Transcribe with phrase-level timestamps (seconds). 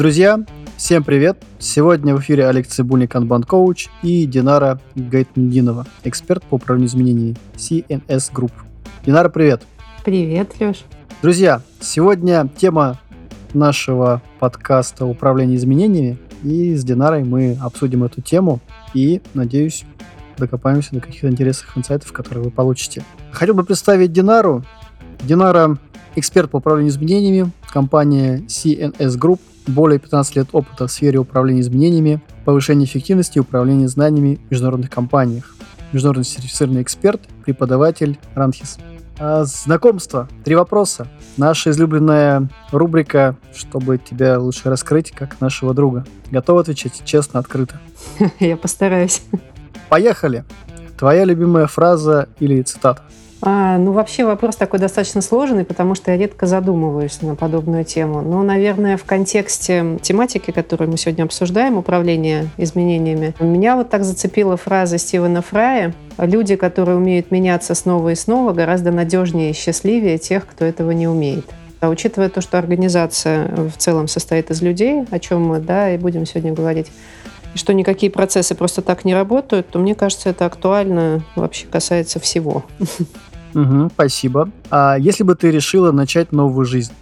[0.00, 0.42] Друзья,
[0.78, 1.44] всем привет!
[1.58, 8.32] Сегодня в эфире Олег Цибульник, Kanban коуч и Динара Гайтмединова, эксперт по управлению изменениями CNS
[8.32, 8.50] Group.
[9.04, 9.64] Динара, привет!
[10.02, 10.86] Привет, Леш!
[11.20, 12.98] Друзья, сегодня тема
[13.52, 18.60] нашего подкаста «Управление изменениями», и с Динарой мы обсудим эту тему
[18.94, 19.84] и, надеюсь,
[20.38, 23.04] докопаемся до каких-то интересных инсайтов, которые вы получите.
[23.32, 24.64] Хотел бы представить Динару.
[25.20, 25.76] Динара–
[26.16, 32.20] эксперт по управлению изменениями, компания CNS Group, более 15 лет опыта в сфере управления изменениями,
[32.44, 35.54] повышения эффективности и управления знаниями в международных компаниях.
[35.92, 38.78] Международно сертифицированный эксперт, преподаватель Ранхис.
[39.18, 40.28] А, знакомство.
[40.44, 41.06] Три вопроса.
[41.36, 46.06] Наша излюбленная рубрика, чтобы тебя лучше раскрыть, как нашего друга.
[46.30, 47.78] Готов отвечать честно, открыто?
[48.40, 49.22] Я постараюсь.
[49.90, 50.44] Поехали.
[50.98, 53.02] Твоя любимая фраза или цитата?
[53.42, 58.20] А, ну, вообще вопрос такой достаточно сложный, потому что я редко задумываюсь на подобную тему.
[58.20, 64.56] Но, наверное, в контексте тематики, которую мы сегодня обсуждаем, управление изменениями, меня вот так зацепила
[64.58, 70.46] фраза Стивена Фрая «Люди, которые умеют меняться снова и снова, гораздо надежнее и счастливее тех,
[70.46, 71.46] кто этого не умеет».
[71.80, 75.96] А учитывая то, что организация в целом состоит из людей, о чем мы да, и
[75.96, 76.88] будем сегодня говорить,
[77.54, 82.20] и что никакие процессы просто так не работают, то мне кажется, это актуально вообще касается
[82.20, 82.64] всего.
[83.54, 84.50] Угу, спасибо.
[84.70, 86.92] А если бы ты решила начать новую жизнь,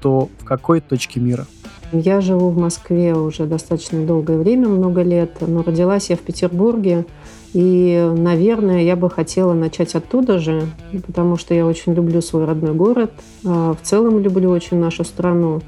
[0.00, 1.46] то в какой точке мира?
[1.92, 7.06] Я живу в Москве уже достаточно долгое время, много лет, но родилась я в Петербурге.
[7.52, 10.66] И, наверное, я бы хотела начать оттуда же,
[11.06, 13.12] потому что я очень люблю свой родной город,
[13.44, 15.62] а в целом люблю очень нашу страну.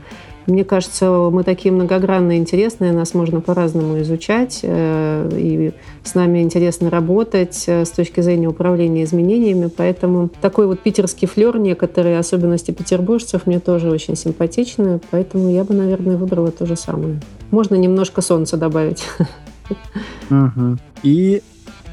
[0.48, 6.88] Мне кажется, мы такие многогранные, интересные, нас можно по-разному изучать, э, и с нами интересно
[6.88, 9.68] работать э, с точки зрения управления изменениями.
[9.74, 15.74] Поэтому такой вот питерский флер, некоторые особенности петербуржцев мне тоже очень симпатичны, поэтому я бы,
[15.74, 17.20] наверное, выбрала то же самое.
[17.50, 19.04] Можно немножко солнца добавить.
[20.30, 20.78] Угу.
[21.02, 21.42] И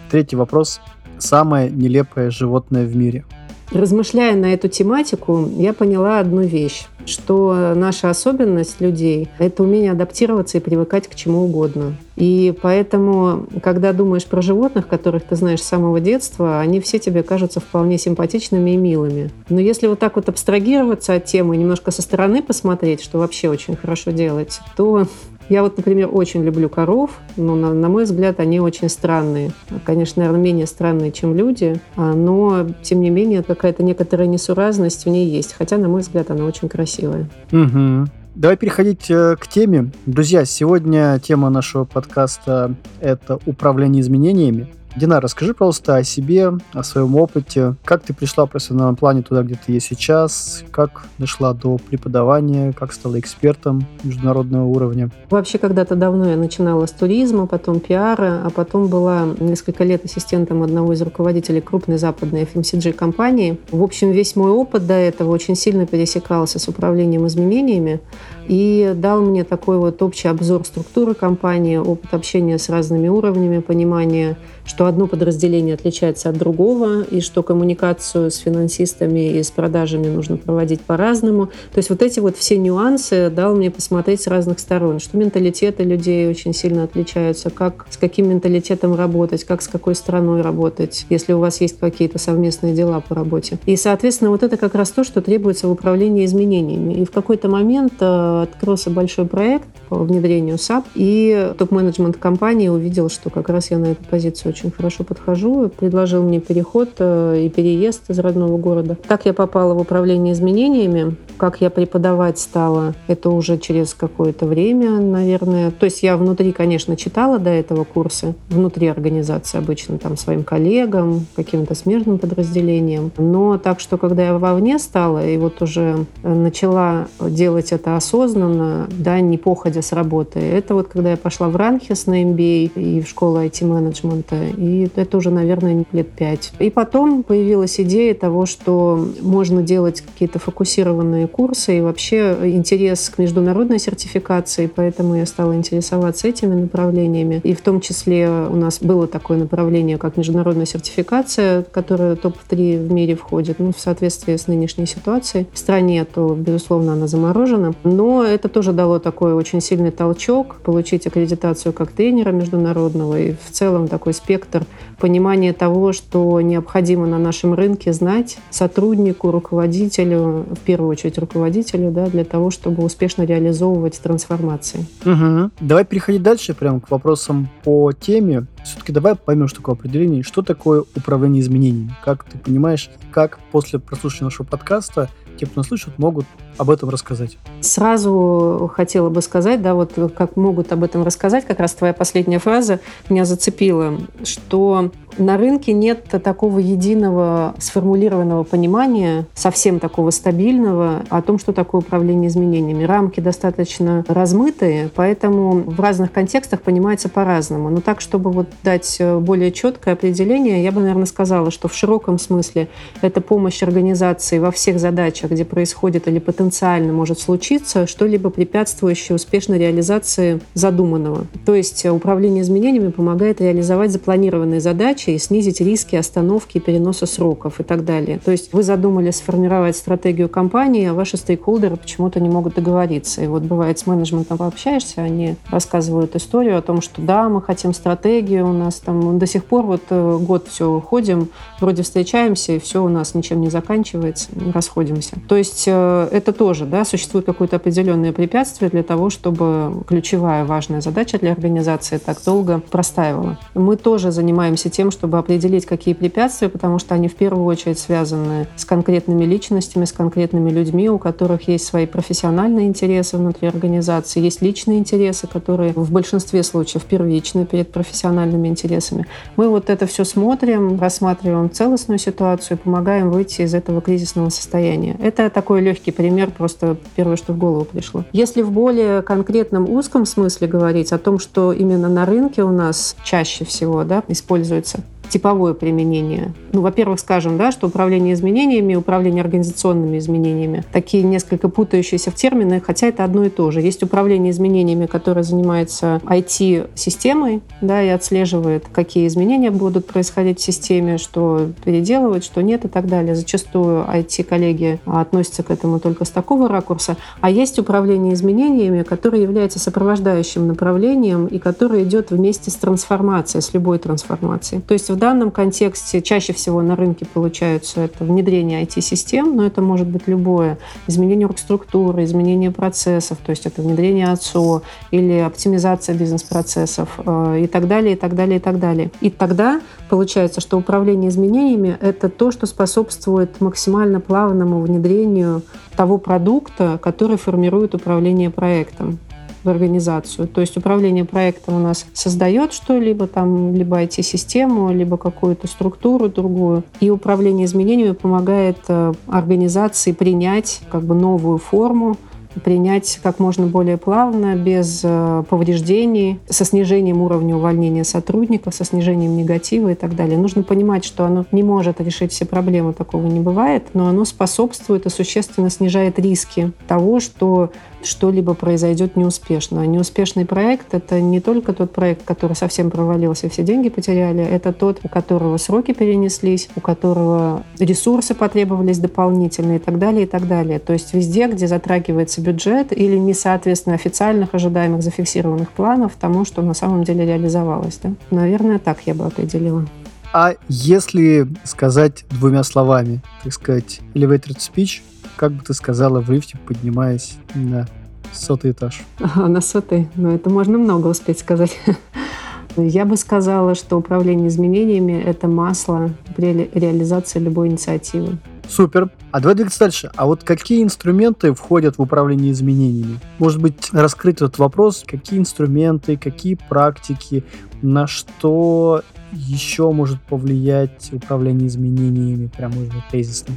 [0.09, 0.79] третий вопрос.
[1.17, 3.25] Самое нелепое животное в мире–
[3.71, 10.57] Размышляя на эту тематику, я поняла одну вещь, что наша особенность людей– это умение адаптироваться
[10.57, 11.95] и привыкать к чему угодно.
[12.15, 17.23] И поэтому, когда думаешь про животных, которых ты знаешь с самого детства, они все тебе
[17.23, 19.31] кажутся вполне симпатичными и милыми.
[19.49, 23.75] Но если вот так вот абстрагироваться от темы, немножко со стороны посмотреть, что вообще очень
[23.75, 25.07] хорошо делать, то
[25.49, 29.51] я вот, например, очень люблю коров, но, на, на мой взгляд, они очень странные.
[29.83, 35.09] Конечно, наверное, менее странные, чем люди, а, но, тем не менее, какая-то некоторая несуразность в
[35.09, 35.53] ней есть.
[35.53, 37.29] Хотя, на мой взгляд, она очень красивая.
[37.51, 38.09] Угу.
[38.35, 39.91] Давай переходить э, к теме.
[40.05, 44.67] Друзья, сегодня тема нашего подкаста– это управление изменениями.
[44.95, 47.75] Дина, расскажи, пожалуйста, о себе, о своем опыте.
[47.83, 50.63] Как ты пришла в профессиональном плане туда, где ты есть сейчас?
[50.71, 52.71] Как дошла до преподавания?
[52.71, 55.09] Как стала экспертом международного уровня?
[55.29, 60.63] Вообще, когда-то давно я начинала с туризма, потом пиара, а потом была несколько лет ассистентом
[60.63, 63.59] одного из руководителей крупной западной FMCG-компании.
[63.71, 67.99] В общем, весь мой опыт до этого очень сильно пересекался с управлением изменениями
[68.47, 74.37] и дал мне такой вот общий обзор структуры компании, опыт общения с разными уровнями, понимания,
[74.65, 80.37] что одно подразделение отличается от другого, и что коммуникацию с финансистами и с продажами нужно
[80.37, 81.47] проводить по-разному.
[81.71, 85.83] То есть вот эти вот все нюансы дал мне посмотреть с разных сторон, что менталитеты
[85.83, 91.33] людей очень сильно отличаются, как с каким менталитетом работать, как с какой страной работать, если
[91.33, 93.57] у вас есть какие-то совместные дела по работе.
[93.65, 96.93] И, соответственно, вот это как раз то, что требуется в управлении изменениями.
[96.93, 103.09] И в какой-то момент э, открылся большой проект по внедрению SAP, и топ-менеджмент компании увидел,
[103.09, 107.49] что как раз я на эту позицию очень хорошо подхожу, предложил мне переход э, и
[107.49, 108.97] переезд из родного города.
[109.07, 111.15] Так я попала в управление изменениями.
[111.37, 115.71] Как я преподавать стала, это уже через какое-то время, наверное.
[115.71, 121.25] То есть я внутри, конечно, читала до этого курсы, внутри организации обычно, там, своим коллегам,
[121.35, 123.11] каким-то смежным подразделениям.
[123.17, 129.19] Но так что, когда я вовне стала и вот уже начала делать это осознанно, да,
[129.19, 133.07] не походя с работы, это вот когда я пошла в Ранхес на MBA и в
[133.07, 134.35] школу IT-менеджмента,
[134.65, 136.51] и это уже, наверное, лет пять.
[136.59, 143.17] И потом появилась идея того, что можно делать какие-то фокусированные курсы и вообще интерес к
[143.17, 147.41] международной сертификации, поэтому я стала интересоваться этими направлениями.
[147.43, 152.91] И в том числе у нас было такое направление, как международная сертификация, которая топ-3 в
[152.91, 155.47] мире входит, ну, в соответствии с нынешней ситуацией.
[155.53, 157.73] В стране, то, безусловно, она заморожена.
[157.83, 163.51] Но это тоже дало такой очень сильный толчок получить аккредитацию как тренера международного и в
[163.51, 164.65] целом такой спектр фактор
[164.99, 172.07] понимание того, что необходимо на нашем рынке знать сотруднику, руководителю, в первую очередь руководителю, да,
[172.07, 174.85] для того, чтобы успешно реализовывать трансформации.
[175.05, 175.51] Угу.
[175.59, 178.45] Давай переходить дальше прямо к вопросам по теме.
[178.63, 181.93] Все-таки давай поймем, что такое определение, что такое управление изменениями.
[182.03, 186.25] Как ты понимаешь, как после прослушивания нашего подкаста те, кто нас слышит, могут
[186.57, 187.37] об этом рассказать?
[187.61, 192.39] Сразу хотела бы сказать, да, вот как могут об этом рассказать, как раз твоя последняя
[192.39, 192.79] фраза
[193.09, 201.39] меня зацепила, что на рынке нет такого единого сформулированного понимания, совсем такого стабильного, о том,
[201.39, 202.83] что такое управление изменениями.
[202.83, 207.69] Рамки достаточно размытые, поэтому в разных контекстах понимается по-разному.
[207.69, 212.19] Но так, чтобы вот дать более четкое определение, я бы, наверное, сказала, что в широком
[212.19, 212.67] смысле
[213.01, 216.44] это помощь организации во всех задачах, где происходит или потенциально
[216.91, 221.25] может случиться что-либо препятствующее успешной реализации задуманного.
[221.45, 227.59] То есть управление изменениями помогает реализовать запланированные задачи, и снизить риски остановки и переноса сроков
[227.59, 228.19] и так далее.
[228.23, 233.23] То есть вы задумали сформировать стратегию компании, а ваши стейкхолдеры почему-то не могут договориться.
[233.23, 237.73] И вот бывает с менеджментом пообщаешься, они рассказывают историю о том, что да, мы хотим
[237.73, 242.59] стратегию, у нас там до сих пор вот э, год все ходим, вроде встречаемся, и
[242.59, 245.15] все у нас ничем не заканчивается, расходимся.
[245.27, 250.81] То есть э, это тоже, да, существует какое-то определенное препятствие для того, чтобы ключевая важная
[250.81, 253.39] задача для организации так долго простаивала.
[253.55, 258.47] Мы тоже занимаемся тем, чтобы определить, какие препятствия, потому что они в первую очередь связаны
[258.55, 264.41] с конкретными личностями, с конкретными людьми, у которых есть свои профессиональные интересы внутри организации, есть
[264.41, 269.07] личные интересы, которые в большинстве случаев первичны перед профессиональными интересами.
[269.35, 274.97] Мы вот это все смотрим, рассматриваем целостную ситуацию, помогаем выйти из этого кризисного состояния.
[274.99, 278.03] Это такой легкий пример, просто первое, что в голову пришло.
[278.11, 282.95] Если в более конкретном узком смысле говорить о том, что именно на рынке у нас
[283.03, 284.79] чаще всего да, используется
[285.09, 286.33] типовое применение.
[286.51, 292.87] Ну, во-первых, скажем, да, что управление изменениями, управление организационными изменениями, такие несколько путающиеся термины, хотя
[292.87, 293.61] это одно и то же.
[293.61, 300.97] Есть управление изменениями, которое занимается IT-системой, да, и отслеживает, какие изменения будут происходить в системе,
[300.97, 303.15] что переделывать, что нет и так далее.
[303.15, 306.97] Зачастую IT-коллеги относятся к этому только с такого ракурса.
[307.21, 313.53] А есть управление изменениями, которое является сопровождающим направлением и которое идет вместе с трансформацией, с
[313.53, 314.61] любой трансформацией.
[314.61, 319.61] То есть в данном контексте чаще всего на рынке получаются это внедрение IT-систем, но это
[319.61, 320.57] может быть любое.
[320.87, 327.67] Изменение оргструктуры, изменение процессов, то есть это внедрение АЦО или оптимизация бизнес-процессов э, и так
[327.67, 328.89] далее, и так далее, и так далее.
[328.99, 335.43] И тогда получается, что управление изменениями— это то, что способствует максимально плавному внедрению
[335.77, 338.97] того продукта, который формирует управление проектом
[339.45, 340.27] в организацию.
[340.27, 346.63] То есть управление проектом у нас создает что-либо, там, либо IT-систему, либо какую-то структуру другую.
[346.79, 351.97] И управление изменениями помогает э, организации принять как бы новую форму,
[352.43, 359.15] принять как можно более плавно, без э, повреждений, со снижением уровня увольнения сотрудников, со снижением
[359.15, 360.17] негатива и так далее.
[360.17, 364.85] Нужно понимать, что оно не может решить все проблемы, такого не бывает, но оно способствует
[364.85, 367.51] и существенно снижает риски того, что
[367.85, 369.61] что-либо произойдет неуспешно.
[369.61, 374.53] А неуспешный проект— это не только тот проект, который совсем провалился, все деньги потеряли, это
[374.53, 380.27] тот, у которого сроки перенеслись, у которого ресурсы потребовались дополнительные и так далее, и так
[380.27, 380.59] далее.
[380.59, 386.41] То есть везде, где затрагивается бюджет или не соответственно официальных ожидаемых зафиксированных планов тому, что
[386.41, 387.79] на самом деле реализовалось.
[387.81, 387.91] Да?
[388.11, 389.65] Наверное, так я бы определила.
[390.13, 394.81] А если сказать двумя словами, так сказать, elevator speech,
[395.15, 397.67] как бы ты сказала в лифте, поднимаясь на
[398.13, 398.81] сотый этаж?
[398.99, 399.87] А, на сотый?
[399.95, 401.57] Ну, это можно много успеть сказать.
[402.57, 408.17] Я бы сказала, что управление изменениями— это масло при реализации любой инициативы.
[408.47, 408.89] Супер.
[409.11, 409.91] А давай двигаться дальше.
[409.95, 412.99] А вот какие инструменты входят в управление изменениями?
[413.17, 417.23] Может быть, раскрыть этот вопрос, какие инструменты, какие практики,
[417.61, 423.33] на что еще может повлиять управление изменениями, прям быть, тезисно?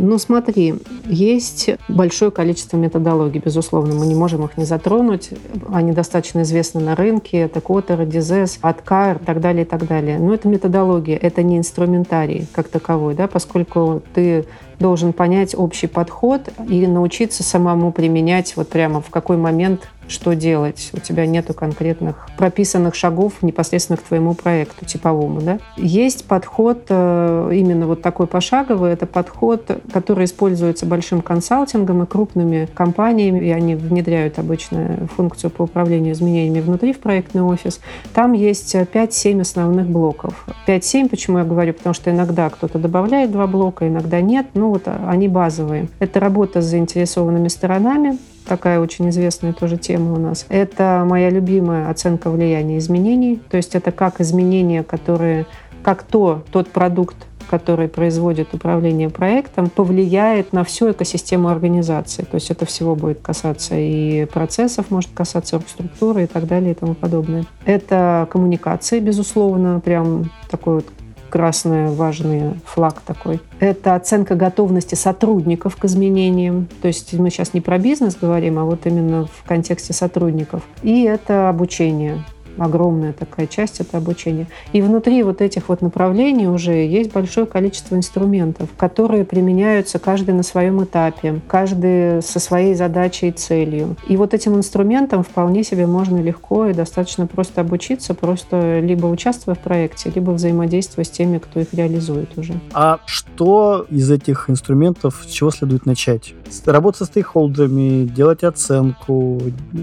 [0.00, 0.76] Ну, смотри,
[1.06, 5.30] есть большое количество методологий, безусловно, мы не можем их не затронуть.
[5.72, 7.38] Они достаточно известны на рынке.
[7.38, 10.18] Это Коттер, Дизес, Аткар и так далее, и так далее.
[10.18, 14.46] Но это методология, это не инструментарий как таковой, да, поскольку ты
[14.78, 20.90] должен понять общий подход и научиться самому применять вот прямо в какой момент что делать.
[20.92, 25.40] У тебя нету конкретных прописанных шагов непосредственно к твоему проекту типовому.
[25.40, 25.58] Да?
[25.76, 28.92] Есть подход э, именно вот такой пошаговый.
[28.92, 33.44] Это подход, который используется большим консалтингом и крупными компаниями.
[33.44, 37.80] И они внедряют обычно функцию по управлению изменениями внутри в проектный офис.
[38.14, 40.46] Там есть 5-7 основных блоков.
[40.66, 41.74] 5-7, почему я говорю?
[41.74, 44.46] Потому что иногда кто-то добавляет два блока, иногда нет.
[44.54, 45.88] Ну вот они базовые.
[45.98, 50.46] Это работа с заинтересованными сторонами, такая очень известная тоже тема у нас.
[50.48, 53.40] Это моя любимая оценка влияния изменений.
[53.50, 55.46] То есть это как изменения, которые,
[55.82, 57.16] как то, тот продукт,
[57.48, 62.22] который производит управление проектом, повлияет на всю экосистему организации.
[62.22, 66.74] То есть это всего будет касаться и процессов, может касаться структуры и так далее и
[66.74, 67.44] тому подобное.
[67.64, 70.86] Это коммуникации, безусловно, прям такой вот
[71.28, 73.40] красный важный флаг такой.
[73.60, 76.68] Это оценка готовности сотрудников к изменениям.
[76.82, 80.62] То есть мы сейчас не про бизнес говорим, а вот именно в контексте сотрудников.
[80.82, 82.24] И это обучение
[82.58, 84.46] огромная такая часть это обучение.
[84.72, 90.42] И внутри вот этих вот направлений уже есть большое количество инструментов, которые применяются каждый на
[90.42, 93.96] своем этапе, каждый со своей задачей и целью.
[94.08, 99.54] И вот этим инструментам вполне себе можно легко и достаточно просто обучиться, просто либо участвуя
[99.54, 102.54] в проекте, либо взаимодействуя с теми, кто их реализует уже.
[102.72, 106.34] А что из этих инструментов, с чего следует начать?
[106.64, 109.40] Работать со стейкхолдерами, делать оценку,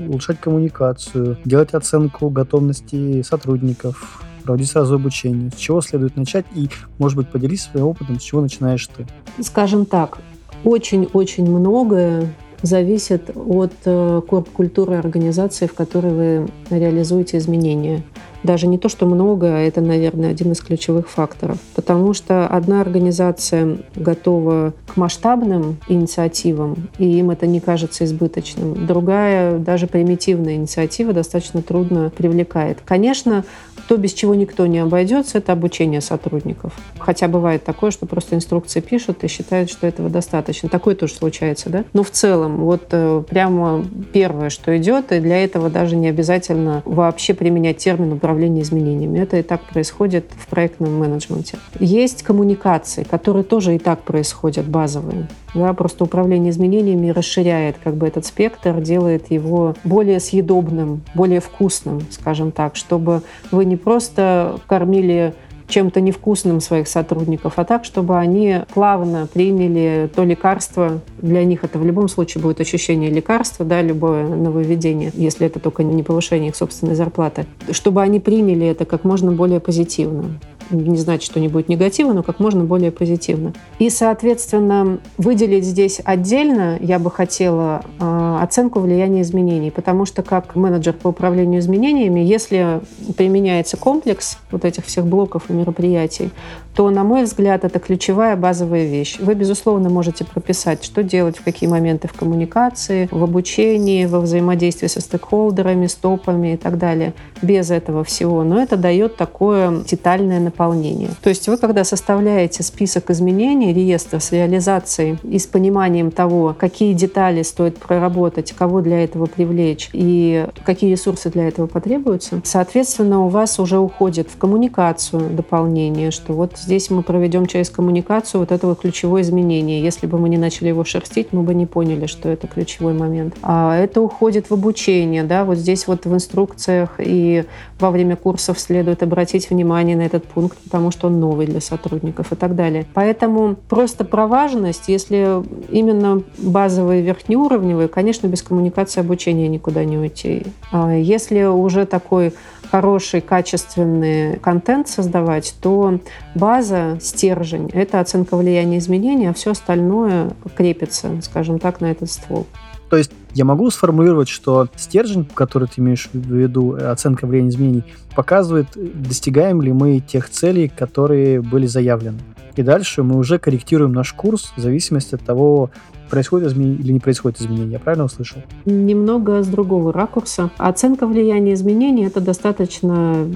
[0.08, 5.52] улучшать коммуникацию, делать оценку готовности готовности сотрудников, проводить сразу обучение.
[5.52, 6.46] С чего следует начать?
[6.56, 9.06] И, может быть, поделись своим опытом, с чего начинаешь ты?
[9.42, 10.18] Скажем так,
[10.64, 18.04] очень-очень многое зависит от э, корп-культуры организации, в которой вы реализуете изменения
[18.46, 21.58] даже не то, что много, а это, наверное, один из ключевых факторов.
[21.76, 28.86] Потому что одна организация готова к масштабным инициативам, и им это не кажется избыточным.
[28.86, 32.80] Другая, даже примитивная инициатива достаточно трудно привлекает.
[32.86, 33.44] Конечно,
[33.88, 36.74] то, без чего никто не обойдется, это обучение сотрудников.
[36.98, 40.70] Хотя бывает такое, что просто инструкции пишут и считают, что этого достаточно.
[40.70, 41.84] Такое тоже случается, да?
[41.94, 46.82] Но в целом, вот э, прямо первое, что идет, и для этого даже не обязательно
[46.86, 49.20] вообще применять термин управление изменениями.
[49.20, 51.58] Это и так происходит в проектном менеджменте.
[51.80, 55.28] Есть коммуникации, которые тоже и так происходят, базовые.
[55.54, 62.02] Да, просто управление изменениями расширяет как бы этот спектр, делает его более съедобным, более вкусным,
[62.10, 65.34] скажем так, чтобы вы не просто кормили
[65.68, 71.02] чем-то невкусным своих сотрудников, а так, чтобы они плавно приняли то лекарство.
[71.22, 75.84] Для них это в любом случае будет ощущение лекарства, да, любое нововведение, если это только
[75.84, 81.24] не повышение их собственной зарплаты, чтобы они приняли это как можно более позитивно не значит,
[81.24, 83.54] что не будет негатива, но как можно более позитивно.
[83.80, 90.56] И, соответственно, выделить здесь отдельно я бы хотела э, оценку влияния изменений, потому что как
[90.56, 92.82] менеджер по управлению изменениями, если
[93.18, 96.32] применяется комплекс вот этих всех блоков и мероприятий,
[96.76, 99.18] то, на мой взгляд, это ключевая базовая вещь.
[99.20, 104.88] Вы, безусловно, можете прописать, что делать в какие моменты в коммуникации, в обучении, во взаимодействии
[104.88, 107.14] со стейкхолдерами, стопами и так далее.
[107.42, 108.44] Без этого всего.
[108.44, 111.10] Но это дает такое детальное наполнение.
[111.22, 116.94] То есть вы, когда составляете список изменений, реестр с реализацией и с пониманием того, какие
[116.94, 123.28] детали стоит проработать, кого для этого привлечь и какие ресурсы для этого потребуются, соответственно, у
[123.28, 128.76] вас уже уходит в коммуникацию дополнение, что вот здесь мы проведем через коммуникацию вот этого
[128.76, 129.84] ключевое изменение.
[129.84, 133.36] Если бы мы не начали его шерстить, мы бы не поняли, что это ключевой момент.
[133.42, 137.44] А это уходит в обучение, да, вот здесь вот в инструкциях и
[137.80, 142.32] во время курсов следует обратить внимание на этот пункт, потому что он новый для сотрудников
[142.32, 142.86] и так далее.
[142.94, 150.46] Поэтому просто про важность, если именно базовые верхнеуровневые, конечно, без коммуникации обучения никуда не уйти.
[150.72, 152.34] А если уже такой
[152.72, 156.00] хороший, качественный контент создавать, то
[156.34, 162.46] база, стержень— это оценка влияния изменений, а все остальное крепится, скажем так, на этот ствол.
[162.90, 167.50] То есть я могу сформулировать, что стержень, который ты имеешь в виду, э, оценка влияния
[167.50, 167.84] изменений,
[168.16, 172.20] показывает, достигаем ли мы тех целей, которые были заявлены.
[172.56, 175.70] И дальше мы уже корректируем наш курс в зависимости от того,
[176.10, 177.74] происходит изменение или не происходит изменение.
[177.74, 178.42] Я правильно услышал?
[178.66, 180.50] Немного с другого ракурса.
[180.58, 183.28] Оценка влияния изменений— это достаточно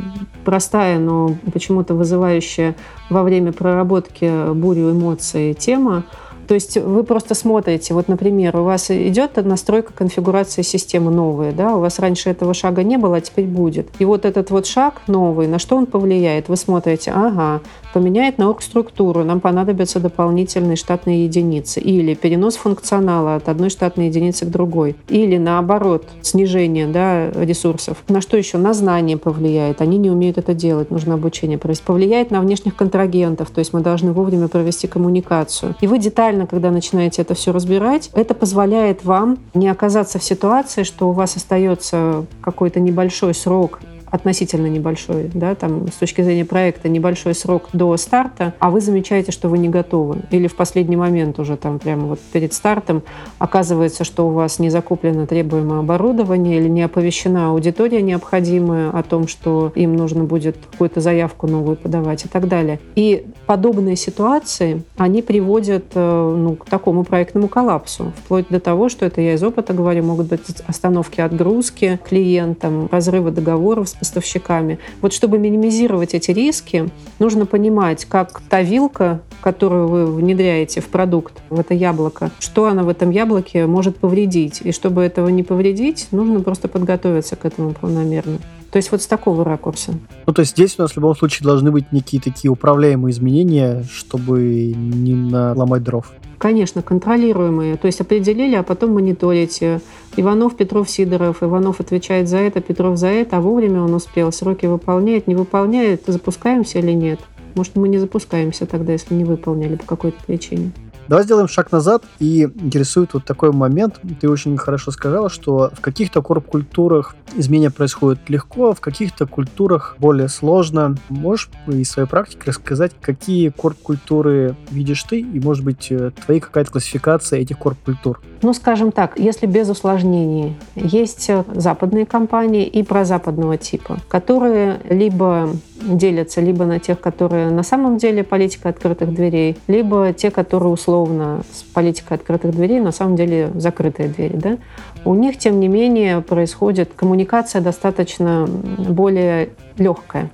[0.46, 2.76] простая, но почему-то вызывающая
[3.10, 6.04] во время проработки бурю эмоций тема.
[6.50, 11.76] То есть вы просто смотрите, вот, например, у вас идет настройка конфигурации системы новая, да,
[11.76, 13.88] у вас раньше этого шага не было, а теперь будет.
[14.00, 16.50] И вот этот вот шаг новый, на что он повлияет?
[16.50, 17.62] Вы смотрите, ага,
[17.94, 21.80] поменяет на структуру, нам понадобятся дополнительные штатные единицы.
[21.80, 24.96] Или перенос функционала от одной штатной единицы к другой.
[25.08, 27.98] Или наоборот, снижение да, ресурсов.
[28.08, 28.58] На что еще?
[28.58, 29.82] На знание повлияет.
[29.82, 31.84] Они не умеют это делать, нужно обучение провести.
[31.86, 35.76] Повлияет на внешних контрагентов, то есть мы должны вовремя провести коммуникацию.
[35.82, 40.84] И вы детально, когда начинаете это все разбирать, это позволяет вам не оказаться в ситуации,
[40.84, 43.80] что у вас остается какой-то небольшой срок
[44.12, 49.32] относительно небольшой, да, там с точки зрения проекта небольшой срок до старта, а вы замечаете,
[49.32, 50.22] что вы не готовы.
[50.32, 53.04] Или в последний момент уже там прямо вот перед стартом
[53.38, 59.28] оказывается, что у вас не закуплено требуемое оборудование или не оповещена аудитория необходимая о том,
[59.28, 62.80] что им нужно будет какую-то заявку новую подавать и так далее.
[62.96, 69.06] И подобные ситуации, они приводят э, ну, к такому проектному коллапсу, вплоть до того, что
[69.06, 74.80] это я из опыта говорю, могут быть остановки отгрузки клиентам, разрывы договоров с поставщиками.
[75.02, 76.90] Вот чтобы минимизировать эти риски,
[77.20, 82.84] нужно понимать, как та вилка, которую вы внедряете в продукт, в это яблоко, что она
[82.84, 84.62] в этом яблоке может повредить.
[84.64, 88.40] И чтобы этого не повредить, нужно просто подготовиться к этому планомерно.
[88.72, 89.94] То есть вот с такого ракурса.
[90.28, 93.84] Ну, то есть здесь у нас в любом случае должны быть некие такие управляемые изменения,
[93.92, 96.14] чтобы не наломать дров.
[96.40, 97.76] Конечно, контролируемые.
[97.76, 99.82] То есть определили, а потом мониторите.
[100.16, 101.44] Иванов, Петров, Сидоров.
[101.44, 106.04] Иванов отвечает за это, Петров за это, а вовремя он успел, сроки выполняет, не выполняет,
[106.08, 107.20] запускаемся или нет.
[107.56, 110.72] Может, мы не запускаемся тогда, если не выполнили по какой-то причине.
[111.10, 114.00] Давай сделаем шаг назад, и интересует вот такой момент.
[114.22, 119.96] Ты очень хорошо сказала, что в каких-то корп-культурах изменения происходят легко, а в каких-то культурах
[119.98, 120.98] более сложно.
[121.10, 126.74] Можешь из своей практики рассказать, какие корп-культуры видишь ты, и, может быть, э, твоя какая-то
[126.74, 128.22] классификация этих корп-культур?
[128.44, 135.50] Ну, скажем так, если без усложнений, есть э, западные компании и прозападного типа, которые либо
[135.82, 140.99] делятся либо на тех, которые на самом деле политика открытых дверей, либо те, которые условно
[141.06, 144.36] с политикой открытых дверей, на самом деле закрытые двери.
[144.36, 144.58] Да?
[145.06, 150.30] У них, тем не менее, происходит коммуникация достаточно более легкая.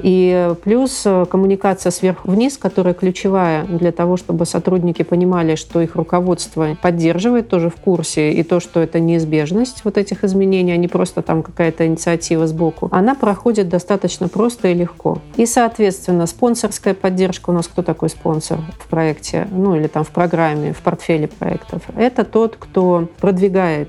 [0.00, 5.94] И плюс э, коммуникация сверху вниз, которая ключевая для того, чтобы сотрудники понимали, что их
[5.94, 10.88] руководство поддерживает тоже в курсе, и то, что это неизбежность вот этих изменений, а не
[10.88, 15.18] просто там какая-то инициатива сбоку, она проходит достаточно просто и легко.
[15.36, 20.10] И, соответственно, спонсорская поддержка у нас кто такой спонсор в проекте, ну или там в
[20.10, 21.82] программе, в портфеле проектов?
[21.96, 23.88] Это тот, кто продвигает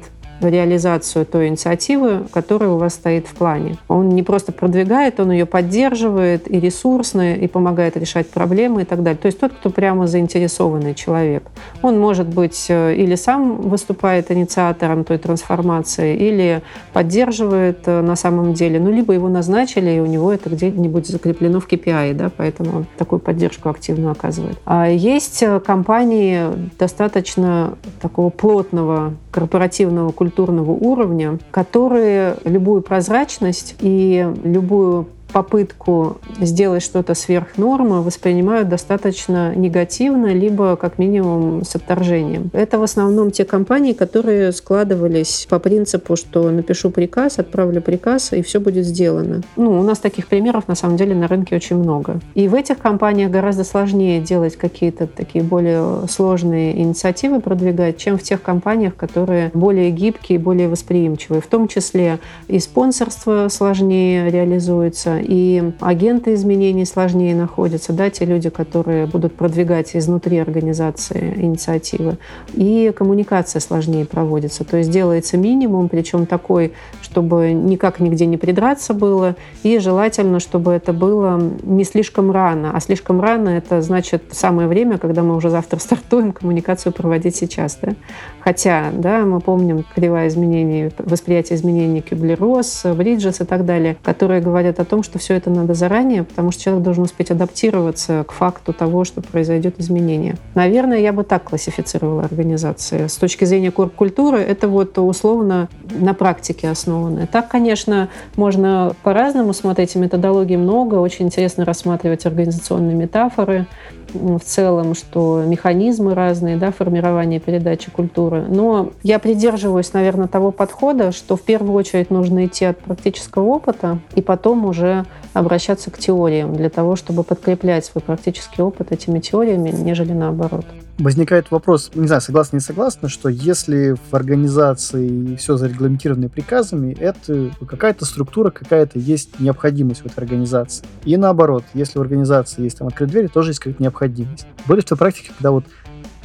[0.49, 3.77] реализацию той инициативы, которая у вас стоит в плане.
[3.88, 9.03] Он не просто продвигает, он ее поддерживает и ресурсно, и помогает решать проблемы и так
[9.03, 9.19] далее.
[9.19, 11.43] То есть тот, кто прямо заинтересованный человек.
[11.82, 16.62] Он может быть э, или сам выступает инициатором той трансформации, или
[16.93, 21.60] поддерживает э, на самом деле, ну, либо его назначили, и у него это где-нибудь закреплено
[21.60, 24.58] в KPI, да, поэтому он такую поддержку активно оказывает.
[24.65, 26.41] А есть э, компании
[26.79, 37.58] достаточно такого плотного корпоративного культурного уровня, которые любую прозрачность и любую попытку сделать что-то сверх
[37.58, 42.52] нормы воспринимают достаточно негативно, либо как минимум с отторжением.
[42.54, 48.43] Это в основном те компании, которые складывались по принципу, что напишу приказ, отправлю приказ, и
[48.43, 49.41] все будет сделано.
[49.56, 52.19] Ну, у нас таких примеров на самом деле на рынке очень много.
[52.36, 58.24] И в этих компаниях гораздо сложнее делать какие-то такие более сложные инициативы продвигать, чем в
[58.24, 61.41] тех компаниях, которые более гибкие, более восприимчивые.
[61.41, 68.49] В том числе и спонсорство сложнее реализуется, и агенты изменений сложнее находятся, да, те люди,
[68.49, 72.17] которые будут продвигать изнутри организации инициативы,
[72.53, 78.93] и коммуникация сложнее проводится, то есть делается минимум, причем такой, чтобы никак нигде не придраться
[78.93, 84.67] было, и желательно, чтобы это было не слишком рано, а слишком рано это значит самое
[84.67, 87.93] время, когда мы уже завтра стартуем коммуникацию проводить сейчас, да.
[88.39, 94.79] Хотя, да, мы помним кривая изменений, восприятие изменений Кюблер-Росс, Бриджес и так далее, которые говорят
[94.79, 98.32] о том, что что все это надо заранее, потому что человек должен успеть адаптироваться к
[98.32, 100.38] факту того, что произойдет изменение.
[100.56, 103.06] Наверное, я бы так классифицировала организации.
[103.06, 107.28] С точки зрения корп-культуры, это вот условно на практике основанное.
[107.28, 113.67] Так, конечно, можно по-разному смотреть, и методологий много, очень интересно рассматривать организационные метафоры,
[114.13, 118.45] в целом, что механизмы разные, да, формирование передачи культуры.
[118.47, 123.99] Но я придерживаюсь, наверное, того подхода, что в первую очередь нужно идти от практического опыта
[124.15, 129.71] и потом уже обращаться к теориям для того, чтобы подкреплять свой практический опыт этими теориями,
[129.71, 130.65] нежели наоборот.
[130.99, 137.51] Возникает вопрос, не знаю, согласны, не согласны, что если в организации все зарегламентировано приказами, это
[137.65, 140.86] какая-то структура, какая-то есть необходимость в этой организации.
[141.03, 144.45] И наоборот, если в организации есть там открытые двери, тоже есть какая-то необходимость.
[144.67, 145.65] Были в той практике, когда вот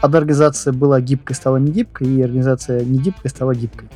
[0.01, 3.89] одна организация была гибкой, стала не гибкой, и организация не гибкой стала гибкой?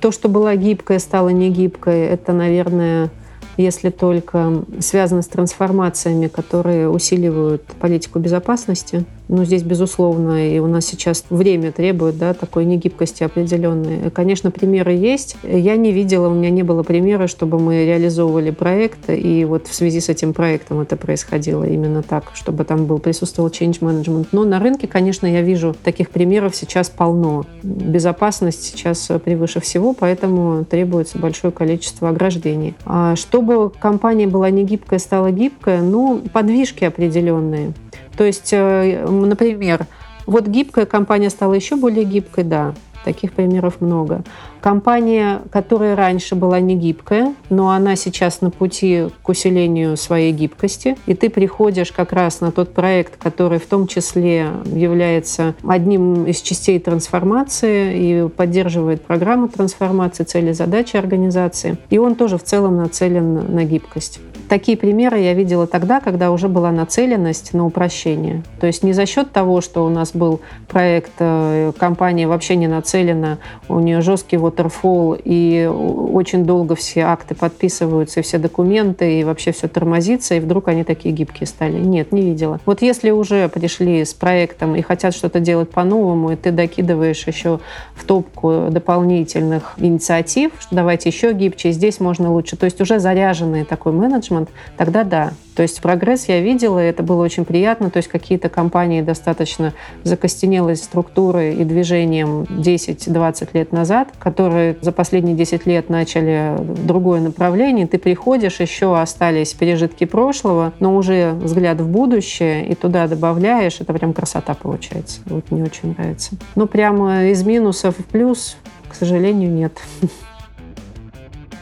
[0.00, 3.10] То, что была гибкая, стала не гибкой, это, наверное,
[3.56, 10.84] если только связано с трансформациями, которые усиливают политику безопасности, ну, здесь, безусловно, и у нас
[10.84, 14.10] сейчас время требует да, такой негибкости определенной.
[14.10, 15.36] Конечно, примеры есть.
[15.42, 19.74] Я не видела, у меня не было примера, чтобы мы реализовывали проект, и вот в
[19.74, 24.28] связи с этим проектом это происходило именно так, чтобы там был присутствовал change management.
[24.32, 27.46] Но на рынке, конечно, я вижу таких примеров сейчас полно.
[27.62, 32.74] Безопасность сейчас превыше всего, поэтому требуется большое количество ограждений.
[32.84, 37.72] А чтобы компания была не гибкая, стала гибкая, ну, подвижки определенные.
[38.16, 39.86] То есть, э, например,
[40.26, 44.22] вот гибкая компания стала еще более гибкой, да, таких примеров много.
[44.60, 50.96] Компания, которая раньше была не гибкая, но она сейчас на пути к усилению своей гибкости,
[51.06, 56.40] и ты приходишь как раз на тот проект, который в том числе является одним из
[56.40, 63.52] частей трансформации и поддерживает программу трансформации, цели, задачи организации, и он тоже в целом нацелен
[63.52, 64.20] на гибкость.
[64.52, 68.42] Такие примеры я видела тогда, когда уже была нацеленность на упрощение.
[68.60, 72.66] То есть не за счет того, что у нас был проект, э, компания вообще не
[72.66, 73.38] нацелена,
[73.70, 79.52] у нее жесткий waterfall, и очень долго все акты подписываются, и все документы, и вообще
[79.52, 81.78] все тормозится, и вдруг они такие гибкие стали.
[81.78, 82.60] Нет, не видела.
[82.66, 87.58] Вот если уже пришли с проектом и хотят что-то делать по-новому, и ты докидываешь еще
[87.94, 92.58] в топку дополнительных инициатив, что давайте еще гибче, здесь можно лучше.
[92.58, 95.32] То есть уже заряженный такой менеджмент, менеджмент, тогда да.
[95.54, 97.90] То есть прогресс я видела, и это было очень приятно.
[97.90, 105.36] То есть какие-то компании достаточно закостенелой структурой и движением 10-20 лет назад, которые за последние
[105.36, 107.86] 10 лет начали другое направление.
[107.86, 113.80] Ты приходишь, еще остались пережитки прошлого, но уже взгляд в будущее, и туда добавляешь.
[113.80, 115.20] Это прям красота получается.
[115.26, 116.34] Вот мне очень нравится.
[116.54, 118.56] Ну, прямо из минусов в плюс,
[118.88, 119.78] к сожалению, нет.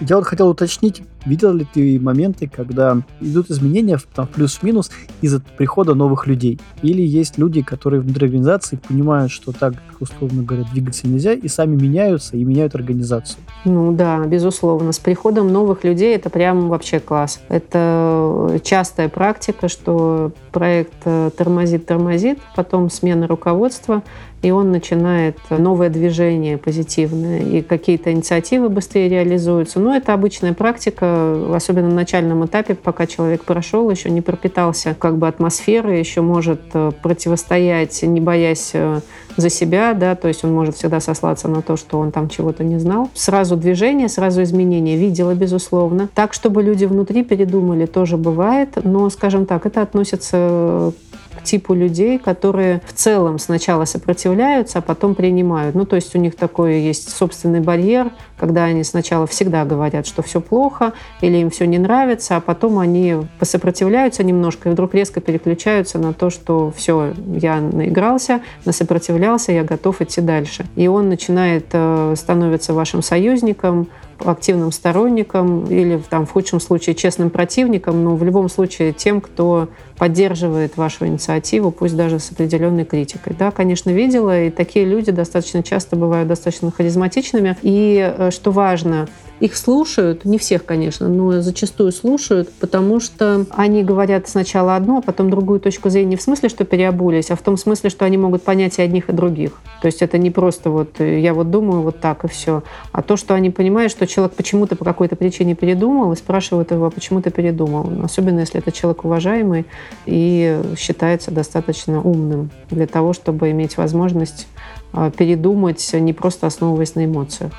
[0.00, 5.94] Я вот хотел уточнить, видел ли ты моменты, когда идут изменения там, плюс-минус из-за прихода
[5.94, 6.60] новых людей?
[6.82, 11.76] Или есть люди, которые внутри организации понимают, что так, условно говоря, двигаться нельзя, и сами
[11.80, 13.38] меняются и меняют организацию?
[13.64, 14.92] Ну да, безусловно.
[14.92, 17.40] С приходом новых людей это прям вообще класс.
[17.48, 24.02] Это частая практика, что проект тормозит-тормозит, э, потом смена руководства,
[24.42, 29.80] и он начинает новое движение позитивное, и какие-то инициативы быстрее реализуются.
[29.80, 35.18] Но это обычная практика, особенно на начальном этапе, пока человек прошел, еще не пропитался как
[35.18, 39.00] бы атмосферой, еще может э, противостоять, не боясь э,
[39.36, 42.64] за себя, да, то есть он может всегда сослаться на то, что он там чего-то
[42.64, 43.10] не знал.
[43.14, 46.08] Сразу движение, сразу изменения видела, безусловно.
[46.14, 50.92] Так, чтобы люди внутри передумали, тоже бывает, но, скажем так, это относится
[51.36, 55.74] к типу людей, которые в целом сначала сопротивляются, а потом принимают.
[55.74, 60.22] Ну, то есть у них такой есть собственный барьер, когда они сначала всегда говорят, что
[60.22, 65.20] все плохо или им все не нравится, а потом они посопротивляются немножко и вдруг резко
[65.20, 70.66] переключаются на то, что все, я наигрался, насопротивлялся, я готов идти дальше.
[70.76, 73.88] И он начинает э, становиться вашим союзником,
[74.24, 79.68] активным сторонником или там, в худшем случае честным противником, но в любом случае тем, кто
[79.96, 83.34] поддерживает вашу инициативу, пусть даже с определенной критикой.
[83.38, 87.56] Да, конечно, видела, и такие люди достаточно часто бывают достаточно харизматичными.
[87.62, 89.08] И э, что важно,
[89.40, 95.02] их слушают, не всех, конечно, но зачастую слушают, потому что они говорят сначала одно, а
[95.02, 96.10] потом другую точку зрения.
[96.10, 99.08] Не в смысле, что переобулись, а в том смысле, что они могут понять и одних,
[99.08, 99.52] и других.
[99.80, 103.02] То есть это не просто вот э, я вот думаю вот так и все, а
[103.02, 106.90] то, что они понимают, что человек почему-то по какой-то причине передумал и спрашивают его, а
[106.90, 107.90] почему ты передумал.
[108.04, 109.64] Особенно если это человек уважаемый
[110.04, 114.46] и считается достаточно умным для того, чтобы иметь возможность
[114.92, 117.52] а, передумать, не просто основываясь на эмоциях.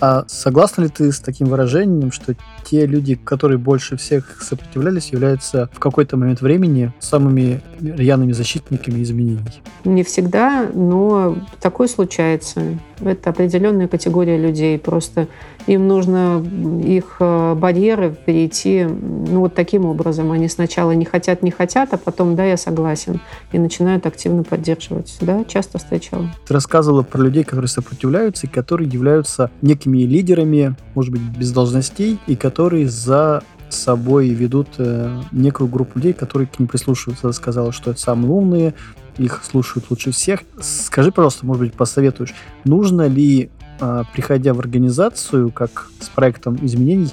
[0.00, 2.34] А согласна ли ты с таким выражением, что
[2.64, 9.62] те люди, которые больше всех сопротивлялись, являются в какой-то момент времени самыми рьяными защитниками изменений?
[9.84, 12.78] Не всегда, но такое случается.
[13.00, 14.78] Это определенная категория людей.
[14.78, 15.28] Просто
[15.66, 16.44] им нужно
[16.84, 20.32] их э, барьеры перейти ну, вот таким образом.
[20.32, 23.20] Они сначала не хотят, не хотят, а потом, да, я согласен.
[23.52, 25.16] И начинают активно поддерживать.
[25.20, 26.30] Да, часто встречала.
[26.46, 32.18] Ты рассказывала про людей, которые сопротивляются и которые являются некими лидерами, может быть, без должностей,
[32.26, 37.32] и которые за собой ведут э, некую группу людей, которые к ним прислушиваются.
[37.32, 38.74] Сказала, что это самые умные,
[39.18, 40.40] их слушают лучше всех.
[40.60, 43.50] Скажи, пожалуйста, может быть, посоветуешь, нужно ли,
[43.80, 47.10] э, приходя в организацию, как с проектом изменений,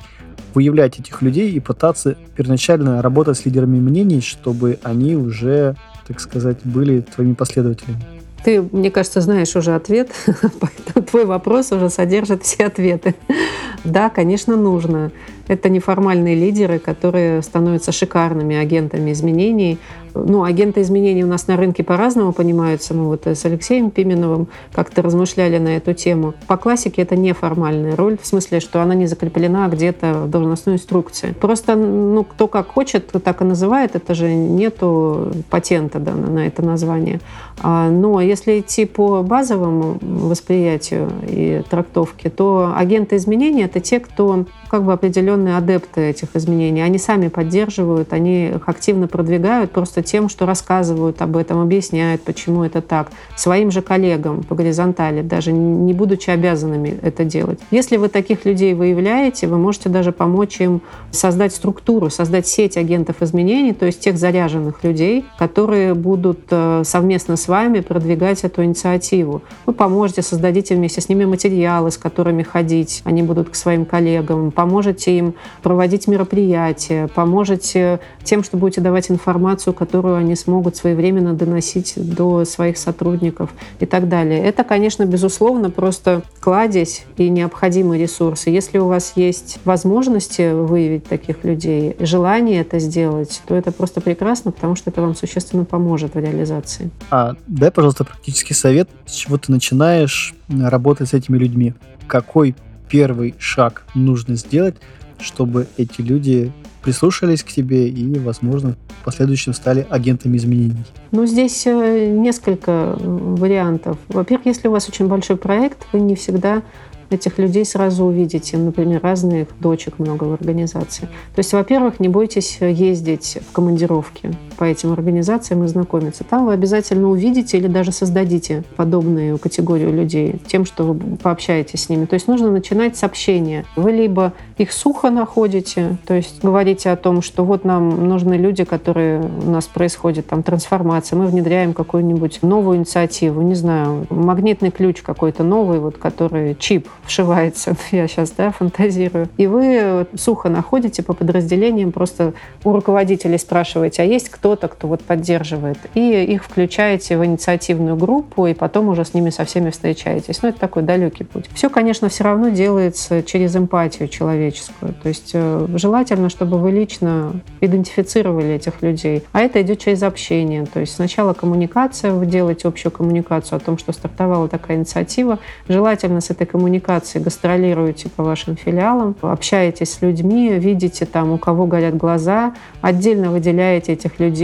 [0.54, 5.76] выявлять этих людей и пытаться первоначально работать с лидерами мнений, чтобы они уже,
[6.08, 8.02] так сказать, были твоими последователями?
[8.46, 13.16] Ты, мне кажется, знаешь уже ответ, поэтому твой вопрос уже содержит все ответы.
[13.84, 15.12] Да, конечно, нужно.
[15.48, 19.78] Это неформальные лидеры, которые становятся шикарными агентами изменений.
[20.16, 22.94] Ну, агенты изменений у нас на рынке по-разному понимаются.
[22.94, 26.34] Мы вот с Алексеем Пименовым как-то размышляли на эту тему.
[26.48, 31.34] По классике это неформальная роль, в смысле, что она не закреплена где-то в должностной инструкции.
[31.40, 33.96] Просто, ну, кто как хочет, так и называет.
[33.96, 37.20] Это же нету патента да, на, это название.
[37.62, 44.46] А, но если идти по базовому восприятию и трактовке, то агенты изменений— это те, кто
[44.70, 44.94] как бы
[45.36, 46.82] определенные адепты этих изменений.
[46.82, 52.64] Они сами поддерживают, они их активно продвигают просто тем, что рассказывают об этом, объясняют, почему
[52.64, 57.60] это так, своим же коллегам по горизонтали, даже не будучи обязанными это делать.
[57.72, 63.22] Если вы таких людей выявляете, вы можете даже помочь им создать структуру, создать сеть агентов
[63.22, 69.42] изменений, то есть тех заряженных людей, которые будут э, совместно с вами продвигать эту инициативу.
[69.66, 74.52] Вы поможете, создадите вместе с ними материалы, с которыми ходить, они будут к своим коллегам,
[74.52, 81.94] поможете им проводить мероприятия, поможете тем, что будете давать информацию, которую они смогут своевременно доносить
[81.96, 84.40] до своих сотрудников и так далее.
[84.40, 88.50] Это, конечно, безусловно, просто кладезь и необходимые ресурсы.
[88.50, 94.52] Если у вас есть возможности выявить таких людей, желание это сделать, то это просто прекрасно,
[94.52, 96.90] потому что это вам существенно поможет в реализации.
[97.12, 101.74] А дай, пожалуйста, практический совет, с чего ты начинаешь работать с этими людьми.
[102.08, 102.56] Какой
[102.90, 104.76] первый шаг нужно сделать,
[105.20, 106.52] чтобы эти люди
[106.84, 110.86] прислушались к тебе и, возможно, в последующем стали агентами изменений?
[111.12, 113.98] Ну, здесь э, несколько вариантов.
[114.08, 116.62] Во-первых, если у вас очень большой проект, вы не всегда
[117.10, 121.06] этих людей сразу увидите, например, разных дочек много в организации.
[121.36, 126.24] То есть, во-первых, не бойтесь ездить в командировки по этим организациям и знакомиться.
[126.24, 131.90] Там вы обязательно увидите или даже создадите подобную категорию людей тем, что вы пообщаетесь с
[131.90, 132.06] ними.
[132.06, 133.66] То есть нужно начинать с общения.
[133.76, 138.64] Вы либо их сухо находите, то есть говорите о том, что вот нам нужны люди,
[138.64, 145.02] которые у нас происходит там трансформация, мы внедряем какую-нибудь новую инициативу, не знаю, магнитный ключ
[145.02, 149.28] какой-то новый, вот который чип вшивается, я сейчас да, фантазирую.
[149.38, 155.02] И вы сухо находите по подразделениям, просто у руководителей спрашиваете, а есть кто-то, кто вот
[155.02, 160.44] поддерживает, и их включаете в инициативную группу, и потом уже с ними со всеми встречаетесь.
[160.44, 161.46] Ну, это такой далекий путь.
[161.56, 164.94] Все, конечно, все равно делается через эмпатию человеческую.
[165.02, 169.24] То есть э, желательно, чтобы вы лично идентифицировали этих людей.
[169.32, 170.68] А это идет через общение.
[170.72, 175.40] То есть сначала коммуникация, вы делаете общую коммуникацию о том, что стартовала такая инициатива.
[175.68, 181.66] Желательно с этой коммуникацией гастролируете по вашим филиалам, общаетесь с людьми, видите там, у кого
[181.66, 184.35] горят глаза, отдельно выделяете этих людей,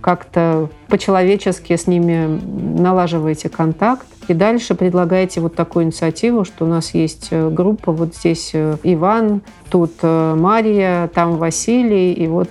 [0.00, 2.40] как-то по-человечески с ними
[2.80, 8.14] налаживаете контакт, и дальше предлагаете вот такую инициативу, что у нас есть э, группа, вот
[8.14, 12.50] здесь э, Иван, тут э, Мария, там Василий, и вот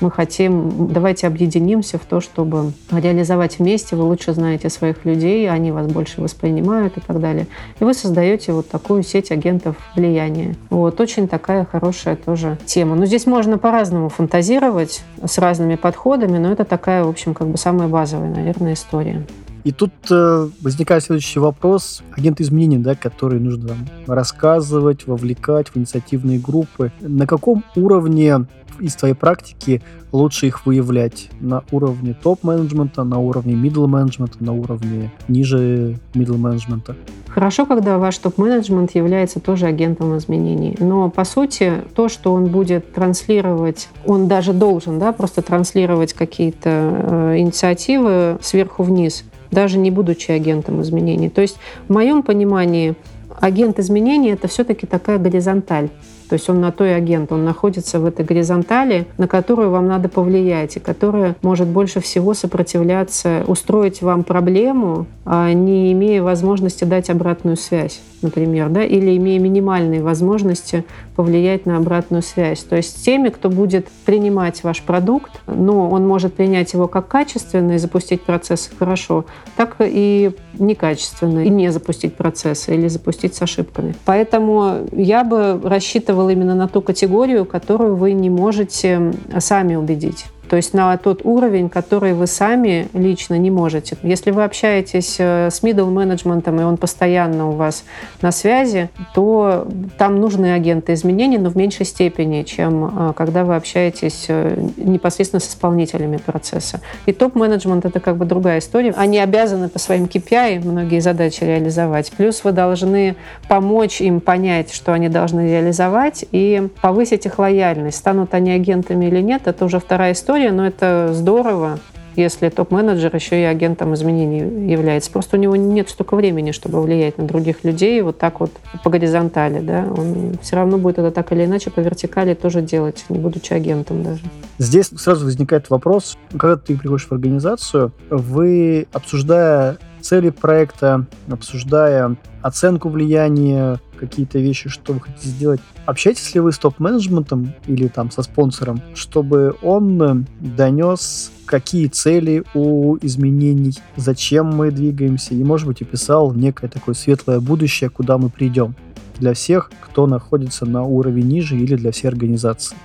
[0.00, 3.96] мы хотим, давайте объединимся в то, чтобы реализовать вместе.
[3.96, 7.46] Вы лучше знаете своих людей, они вас больше воспринимают и так далее.
[7.80, 10.56] И вы создаете вот такую сеть агентов влияния.
[10.70, 12.96] Вот, очень такая хорошая тоже тема.
[12.96, 17.56] Но здесь можно по-разному фантазировать с разными подходами, но это такая, в общем, как бы
[17.56, 19.22] самая базовая, наверное, история.
[19.64, 22.02] И тут э, возникает следующий вопрос.
[22.16, 26.92] Агенты изменений, да, которые нужно рассказывать, вовлекать в инициативные группы.
[27.00, 28.46] На каком уровне
[28.78, 31.30] из твоей практики лучше их выявлять?
[31.40, 36.94] На уровне топ-менеджмента, на уровне middle менеджмента, на уровне ниже middle менеджмента?
[37.28, 40.76] Хорошо, когда ваш топ-менеджмент является тоже агентом изменений.
[40.78, 46.70] Но, по сути, то, что он будет транслировать, он даже должен да, просто транслировать какие-то
[46.70, 49.24] э, инициативы сверху вниз,
[49.54, 51.30] даже не будучи агентом изменений.
[51.30, 51.56] То есть,
[51.88, 52.94] в моем понимании,
[53.40, 55.88] агент изменений— это все-таки такая горизонталь.
[56.28, 60.08] То есть он на той агент, он находится в этой горизонтали, на которую вам надо
[60.08, 67.10] повлиять, и которая может больше всего сопротивляться, устроить вам проблему, а не имея возможности дать
[67.10, 70.84] обратную связь, например, да, или имея минимальные возможности
[71.14, 72.60] повлиять на обратную связь.
[72.64, 77.76] То есть теми, кто будет принимать ваш продукт, но он может принять его как качественный
[77.76, 79.24] и запустить процесс хорошо,
[79.56, 83.94] так и некачественно и не запустить процессы или запустить с ошибками.
[84.04, 90.56] Поэтому я бы рассчитывала именно на ту категорию, которую вы не можете сами убедить то
[90.56, 93.96] есть на тот уровень, который вы сами лично не можете.
[94.02, 97.84] Если вы общаетесь э, с middle менеджментом, и он постоянно у вас
[98.22, 99.66] на связи, то
[99.98, 105.40] там нужны агенты изменений, но в меньшей степени, чем э, когда вы общаетесь э, непосредственно
[105.40, 106.80] с исполнителями процесса.
[107.06, 108.92] И топ-менеджмент— это как бы другая история.
[108.96, 112.12] Они обязаны по своим KPI многие задачи реализовать.
[112.16, 113.16] Плюс вы должны
[113.48, 117.98] помочь им понять, что они должны реализовать, и повысить их лояльность.
[117.98, 121.78] Станут они агентами или нет, это уже вторая история, история, но это здорово,
[122.16, 125.10] если топ-менеджер еще и агентом изменений является.
[125.12, 128.50] Просто у него нет столько времени, чтобы влиять на других людей вот так вот
[128.82, 129.60] по горизонтали.
[129.60, 129.86] Да?
[129.96, 134.02] Он все равно будет это так или иначе по вертикали тоже делать, не будучи агентом
[134.02, 134.22] даже.
[134.58, 142.90] Здесь сразу возникает вопрос, когда ты приходишь в организацию, вы, обсуждая цели проекта, обсуждая оценку
[142.90, 145.60] влияния, какие-то вещи, что вы хотите сделать.
[145.86, 152.96] Общаетесь ли вы с топ-менеджментом или там со спонсором, чтобы он донес какие цели у
[153.02, 158.74] изменений, зачем мы двигаемся, и, может быть, описал некое такое светлое будущее, куда мы придем
[159.18, 162.76] для всех, кто находится на уровне ниже или для всей организации.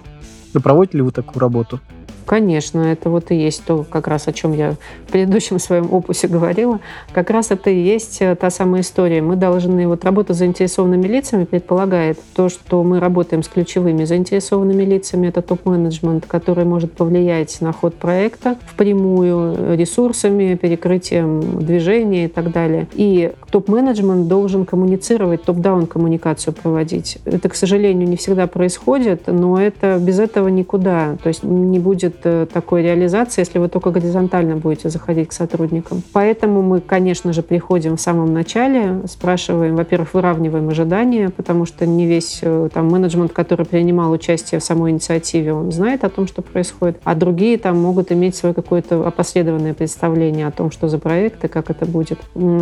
[0.54, 1.80] Вы проводите ли вы такую работу?
[2.30, 4.76] Конечно, это вот и есть то, как раз о чем я
[5.08, 6.80] в предыдущем своем опусе говорила.
[7.12, 9.24] Как раз это и есть э, та самая история.
[9.24, 14.84] Мы должны, вот работа с заинтересованными лицами предполагает то, что мы работаем с ключевыми заинтересованными
[14.84, 15.26] лицами.
[15.26, 22.52] Это топ-менеджмент, который может повлиять на ход проекта впрямую э, ресурсами, перекрытием движения и так
[22.52, 22.88] далее.
[22.94, 27.18] И топ-менеджмент должен коммуницировать, топ-даун коммуникацию проводить.
[27.26, 31.18] Это, к сожалению, не всегда происходит, но это без этого никуда.
[31.24, 36.02] То есть не будет такой реализации, если вы только горизонтально будете заходить к сотрудникам.
[36.14, 42.06] Поэтому мы, конечно же, приходим в самом начале, спрашиваем, во-первых, выравниваем ожидания, потому что не
[42.06, 46.42] весь э, там менеджмент, который принимал участие в самой инициативе, он знает о том, что
[46.42, 51.44] происходит, а другие там могут иметь свое какое-то опосредованное представление о том, что за проект
[51.46, 52.20] и как это будет.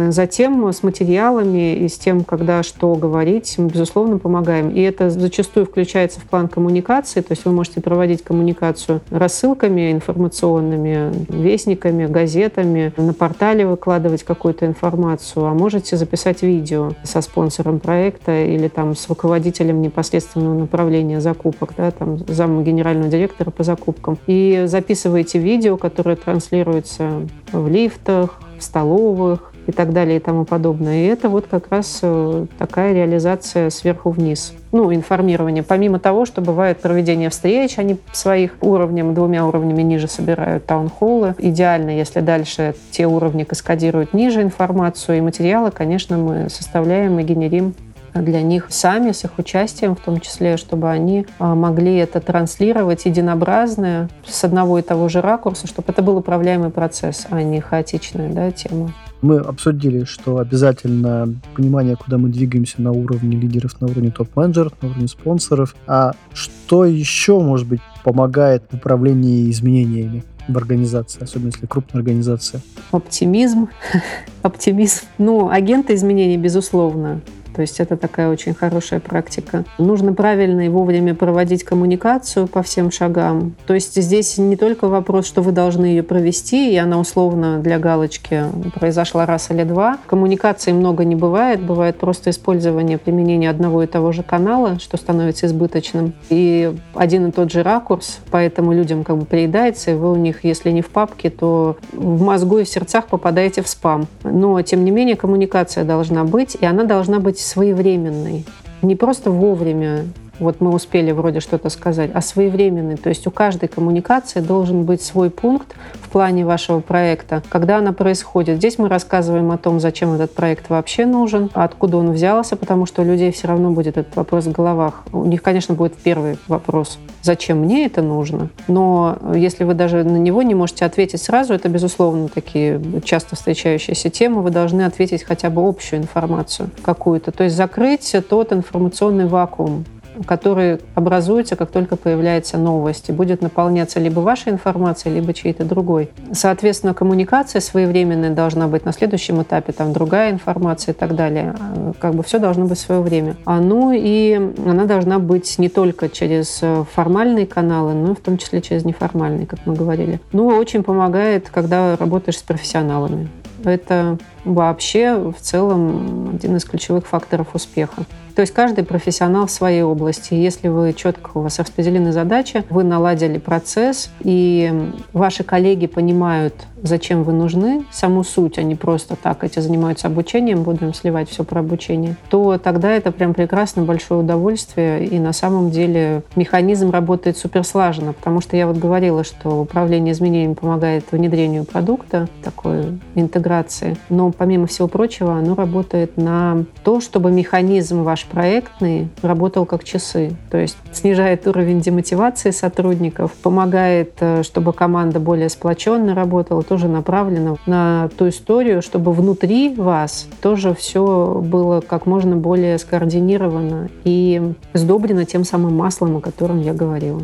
[0.10, 4.70] Затем с материалами и с тем, когда что говорить, мы, безусловно, помогаем.
[4.70, 9.92] И это зачастую включается в план коммуникации, то есть вы можете проводить коммуникацию рассылкой ссылками
[9.92, 18.44] информационными, вестниками, газетами, на портале выкладывать какую-то информацию, а можете записать видео со спонсором проекта
[18.44, 24.18] или там с руководителем непосредственного направления закупок, да, там зам генерального директора по закупкам.
[24.28, 31.04] И записываете видео, которое транслируется в лифтах, в столовых, и так далее и тому подобное.
[31.04, 34.54] И это вот как раз э, такая реализация сверху вниз.
[34.72, 35.62] Ну, информирование.
[35.62, 41.36] Помимо того, что бывает проведение встреч, они своих уровнем, двумя уровнями ниже собирают таунхоллы.
[41.38, 47.76] Идеально, если дальше те уровни каскадируют ниже информацию и материалы, конечно, мы составляем и генерим
[48.14, 53.06] для них сами, с их участием в том числе, чтобы они а, могли это транслировать
[53.06, 58.30] единообразно с одного и того же ракурса, чтобы это был управляемый процесс, а не хаотичная
[58.30, 58.94] да, тема.
[59.22, 64.90] Мы обсудили, что обязательно понимание, куда мы двигаемся на уровне лидеров, на уровне топ-менеджеров, на
[64.90, 65.76] уровне спонсоров.
[65.88, 70.24] А что еще, может быть, помогает в управлении изменениями?
[70.48, 72.62] в организации, особенно если крупная организация?
[72.92, 73.68] Оптимизм.
[74.42, 75.04] Оптимизм.
[75.18, 77.22] Ну, агенты изменений, безусловно.
[77.58, 79.66] То есть это такая очень хорошая практика.
[79.80, 83.56] Нужно правильно и вовремя проводить коммуникацию по всем шагам.
[83.66, 87.80] То есть здесь не только вопрос, что вы должны ее провести, и она условно для
[87.80, 88.44] галочки
[88.76, 89.98] произошла раз или два.
[90.06, 91.60] Коммуникации много не бывает.
[91.60, 96.14] Бывает просто использование, применение одного и того же канала, что становится избыточным.
[96.30, 100.44] И один и тот же ракурс, поэтому людям как бы приедается, и вы у них,
[100.44, 104.06] если не в папке, то в мозгу и в сердцах попадаете в спам.
[104.24, 108.46] Но, тем не менее, коммуникация должна быть, и она должна быть своевременный.
[108.82, 110.06] Не просто вовремя
[110.40, 112.98] вот мы успели вроде что-то сказать, а своевременный.
[112.98, 117.94] То есть у каждой коммуникации должен быть свой пункт в плане вашего проекта, когда она
[117.94, 118.58] происходит.
[118.58, 123.02] Здесь мы рассказываем о том, зачем этот проект вообще нужен, откуда он взялся, потому что
[123.02, 125.04] у людей все равно будет этот вопрос в головах.
[125.12, 128.50] У них, конечно, будет первый вопрос, зачем мне это нужно.
[128.68, 134.10] Но если вы даже на него не можете ответить сразу, это, безусловно, такие часто встречающиеся
[134.10, 137.32] темы, вы должны ответить хотя бы общую информацию какую-то.
[137.32, 139.86] То есть закрыть тот информационный вакуум,
[140.26, 146.10] который образуется, как только появляется новость, и будет наполняться либо вашей информацией, либо чьей-то другой.
[146.32, 151.56] Соответственно, коммуникация своевременная должна быть на следующем этапе, там другая информация и так далее.
[152.00, 153.36] Как бы все должно быть в свое время.
[153.46, 154.34] А, ну и
[154.66, 156.62] она должна быть не только через
[156.94, 160.20] формальные каналы, но и в том числе через неформальные, как мы говорили.
[160.32, 163.30] Ну, очень помогает, когда работаешь с профессионалами.
[163.64, 164.18] Это
[164.54, 168.06] вообще в целом один из ключевых факторов успеха.
[168.38, 170.36] То есть каждый профессионал в своей области.
[170.36, 177.24] Если вы четко, у вас распределены задачи, вы наладили процесс, и ваши коллеги понимают, зачем
[177.24, 182.16] вы нужны, саму суть, они просто так эти занимаются обучением, будем сливать все про обучение,
[182.30, 188.42] то тогда это прям прекрасно, большое удовольствие, и на самом деле механизм работает суперслаженно, потому
[188.42, 194.88] что я вот говорила, что управление изменениями помогает внедрению продукта, такой интеграции, но помимо всего
[194.88, 200.32] прочего оно работает на то, чтобы механизм ваш проектный работал как часы.
[200.52, 207.58] То есть снижает уровень демотивации сотрудников, помогает, э, чтобы команда более сплоченно работала, тоже направлено
[207.66, 215.26] на ту историю, чтобы внутри вас тоже все было как можно более скоординировано и сдобрено
[215.26, 217.22] тем самым маслом, о котором я говорила.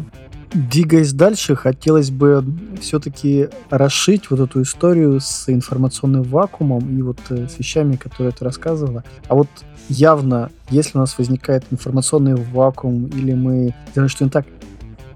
[0.53, 2.45] Двигаясь дальше, хотелось бы
[2.79, 8.45] все-таки расшить вот эту историю с информационным вакуумом и вот э, с вещами, которые ты
[8.45, 9.03] рассказывала.
[9.27, 9.47] А вот
[9.89, 14.45] явно, если у нас возникает информационный вакуум или мы делаем что-нибудь так,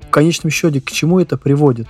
[0.01, 1.87] в конечном счете к чему это приводит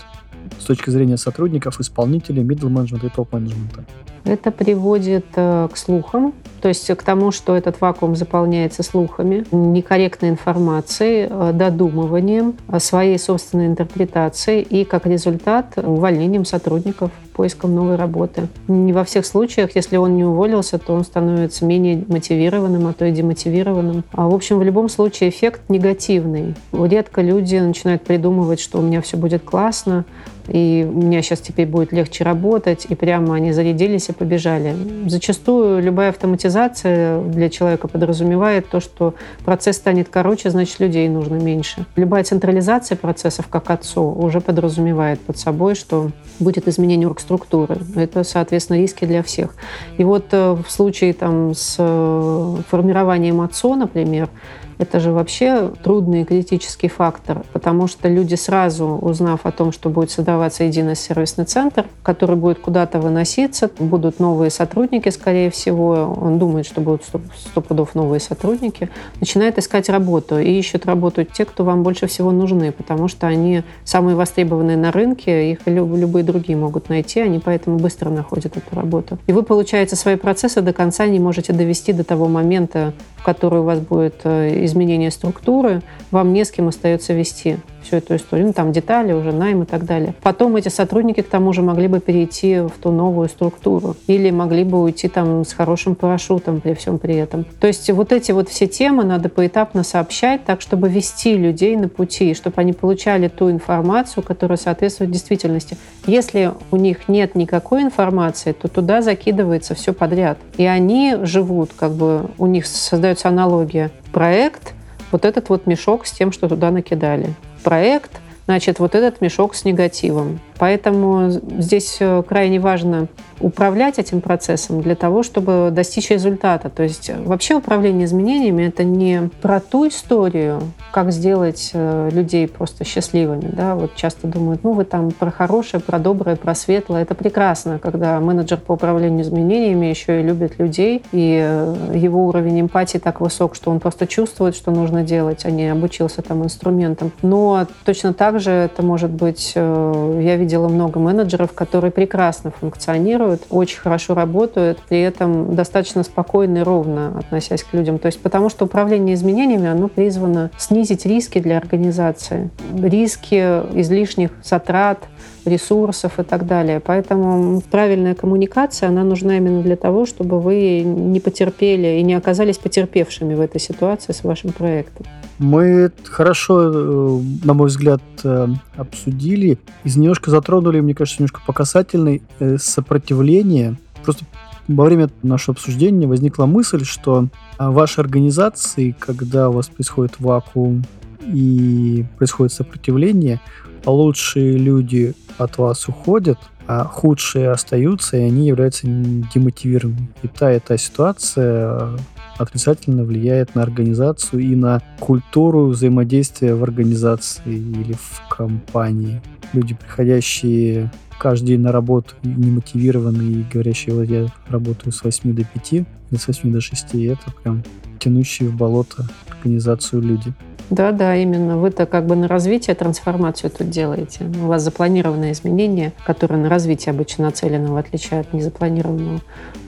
[0.59, 3.85] с точки зрения сотрудников, исполнителей, middle менеджмента и топ менеджмента?
[4.25, 6.33] Это приводит э, к слухам,
[6.68, 13.18] то есть к тому, что этот вакуум заполняется слухами, некорректной информацией, э, додумыванием, э, своей
[13.18, 18.47] собственной интерпретацией и, как результат, увольнением сотрудников поиском новой работы.
[18.68, 23.05] Не во всех случаях, если он не уволился, то он становится менее мотивированным, а то
[23.05, 24.03] и демотивированным.
[24.11, 26.55] А, в общем, в любом случае эффект негативный.
[26.74, 30.03] Редко люди начинают придумывать, что у меня все будет классно,
[30.47, 34.75] и у меня сейчас теперь будет легче работать, и прямо они зарядились и побежали.
[35.07, 39.13] Зачастую любая автоматизация для человека подразумевает то, что
[39.45, 41.85] процесс станет короче, значит, людей нужно меньше.
[41.95, 47.77] Любая централизация процессов, как отцу, уже подразумевает под собой, что будет изменение оргструктуры.
[47.95, 49.55] Это, соответственно, риски для всех.
[49.97, 54.29] И вот э, в случае там, с э, формированием отцо, например,
[54.78, 59.89] это же вообще трудный и критический фактор, потому что люди сразу, узнав о том, что
[59.89, 66.39] будет создаваться единый сервисный центр, который будет куда-то выноситься, будут новые сотрудники, скорее всего, он
[66.39, 67.03] думает, что будут
[67.36, 72.32] сто пудов новые сотрудники, начинает искать работу и ищут работу те, кто вам больше всего
[72.32, 77.78] нужны, потому что они самые востребованные на рынке, их любые другие могут найти, они поэтому
[77.78, 79.17] быстро находят эту работу.
[79.28, 83.61] И вы, получаете свои процессы до конца не можете довести до того момента, в который
[83.61, 84.21] у вас будет
[84.68, 87.57] изменение структуры, вам не с кем остается вести
[87.88, 88.47] всю эту историю.
[88.47, 90.13] Ну, там детали уже, найм и так далее.
[90.21, 93.95] Потом эти сотрудники, к тому же, могли бы перейти в ту новую структуру.
[94.07, 97.45] Или могли бы уйти там с хорошим парашютом при всем при этом.
[97.59, 101.89] То есть вот эти вот все темы надо поэтапно сообщать так, чтобы вести людей на
[101.89, 105.77] пути, чтобы они получали ту информацию, которая соответствует действительности.
[106.05, 110.38] Если у них нет никакой информации, то туда закидывается все подряд.
[110.57, 113.91] И они живут, как бы у них создается аналогия.
[114.11, 114.73] Проект
[115.11, 117.33] вот этот вот мешок с тем, что туда накидали.
[117.68, 120.39] Проект, значит, вот этот мешок с негативом.
[120.60, 123.08] Поэтому здесь э, крайне важно
[123.39, 126.70] управлять этим процессом для того, чтобы достичь результата.
[126.70, 132.47] То есть э, вообще управление изменениями— это не про ту историю, как сделать э, людей
[132.47, 133.49] просто счастливыми.
[133.53, 133.76] Да?
[133.76, 137.03] Вот часто думают, ну вы там про хорошее, про доброе, про светлое.
[137.03, 142.97] Это прекрасно, когда менеджер по управлению изменениями еще и любит людей, и его уровень эмпатии
[142.97, 147.12] так высок, что он просто чувствует, что нужно делать, а не обучился там инструментам.
[147.22, 153.43] Но точно так же это может быть, я видела видела много менеджеров, которые прекрасно функционируют,
[153.49, 157.99] очень хорошо работают, при этом достаточно спокойно и ровно относясь к людям.
[157.99, 162.49] То есть потому что управление изменениями, оно призвано снизить риски для организации.
[162.81, 164.99] Риски излишних затрат,
[165.47, 166.79] ресурсов и так далее.
[166.79, 172.57] Поэтому правильная коммуникация, она нужна именно для того, чтобы вы не потерпели и не оказались
[172.57, 175.05] потерпевшими в этой ситуации с вашим проектом.
[175.39, 181.53] Мы хорошо, э, на мой взгляд, э, обсудили и немножко затронули, мне кажется, немножко по
[181.53, 183.77] касательной э, сопротивление.
[184.03, 184.25] Просто
[184.67, 187.27] во время нашего обсуждения возникла мысль, что
[187.57, 190.83] в вашей организации, когда у вас происходит вакуум,
[191.28, 193.39] и происходит сопротивление,
[193.86, 200.09] лучшие люди от вас уходят, а худшие остаются, и они являются демотивированными.
[200.23, 201.97] И та и та ситуация
[202.38, 209.21] отрицательно влияет на организацию и на культуру взаимодействия в организации или в компании.
[209.53, 215.43] Люди, приходящие каждый день на работу, немотивированные и говорящие, вот я работаю с 8 до
[215.43, 215.86] 5 или
[216.17, 217.63] с 8 до 6, это прям
[217.99, 220.34] тянущие в болото организацию люди.
[220.70, 221.57] Да, да, именно.
[221.57, 224.26] Вы-то как бы на развитие, трансформацию тут делаете.
[224.43, 229.22] У вас запланированные изменения, которые на развитие обычно нацелены, в отличие от незапланированного.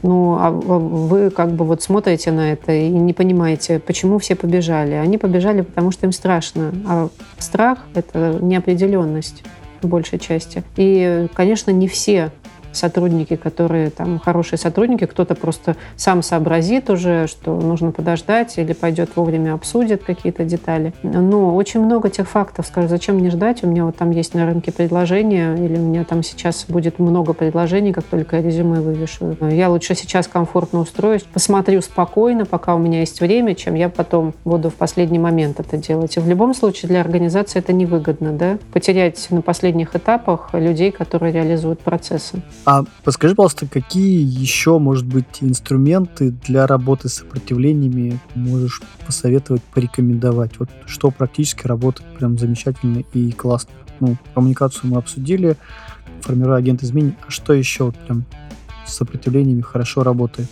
[0.04, 4.94] Ну, а вы как бы вот смотрите на это и не понимаете, почему все побежали.
[4.94, 6.74] Они побежали, потому что им страшно.
[6.88, 9.44] А страх— это неопределенность
[9.82, 10.64] в большей части.
[10.76, 12.32] И, конечно, не все
[12.72, 19.10] сотрудники, которые там хорошие сотрудники, кто-то просто сам сообразит уже, что нужно подождать или пойдет
[19.16, 20.94] вовремя обсудит какие-то детали.
[21.04, 24.46] Но очень много тех фактов, скажу, зачем мне ждать, у меня вот там есть на
[24.46, 29.36] рынке предложения, или у меня там сейчас будет много предложений, как только я резюме вывешу.
[29.42, 34.34] Я лучше сейчас комфортно устроюсь, посмотрю спокойно, пока у меня есть время, чем я потом
[34.46, 36.18] буду в последний момент это делать.
[36.18, 41.34] И в любом случае для организации это невыгодно, да, потерять на последних этапах людей, которые
[41.34, 42.42] реализуют процессы.
[42.72, 50.52] А подскажи, пожалуйста, какие еще, может быть, инструменты для работы с сопротивлениями можешь посоветовать, порекомендовать?
[50.60, 53.72] Вот что практически работает прям замечательно и классно.
[54.00, 55.58] Ну, коммуникацию мы обсудили,
[56.22, 57.16] формируя агент изменений.
[57.28, 58.26] А что еще вот прям
[58.86, 60.50] с сопротивлениями хорошо работает?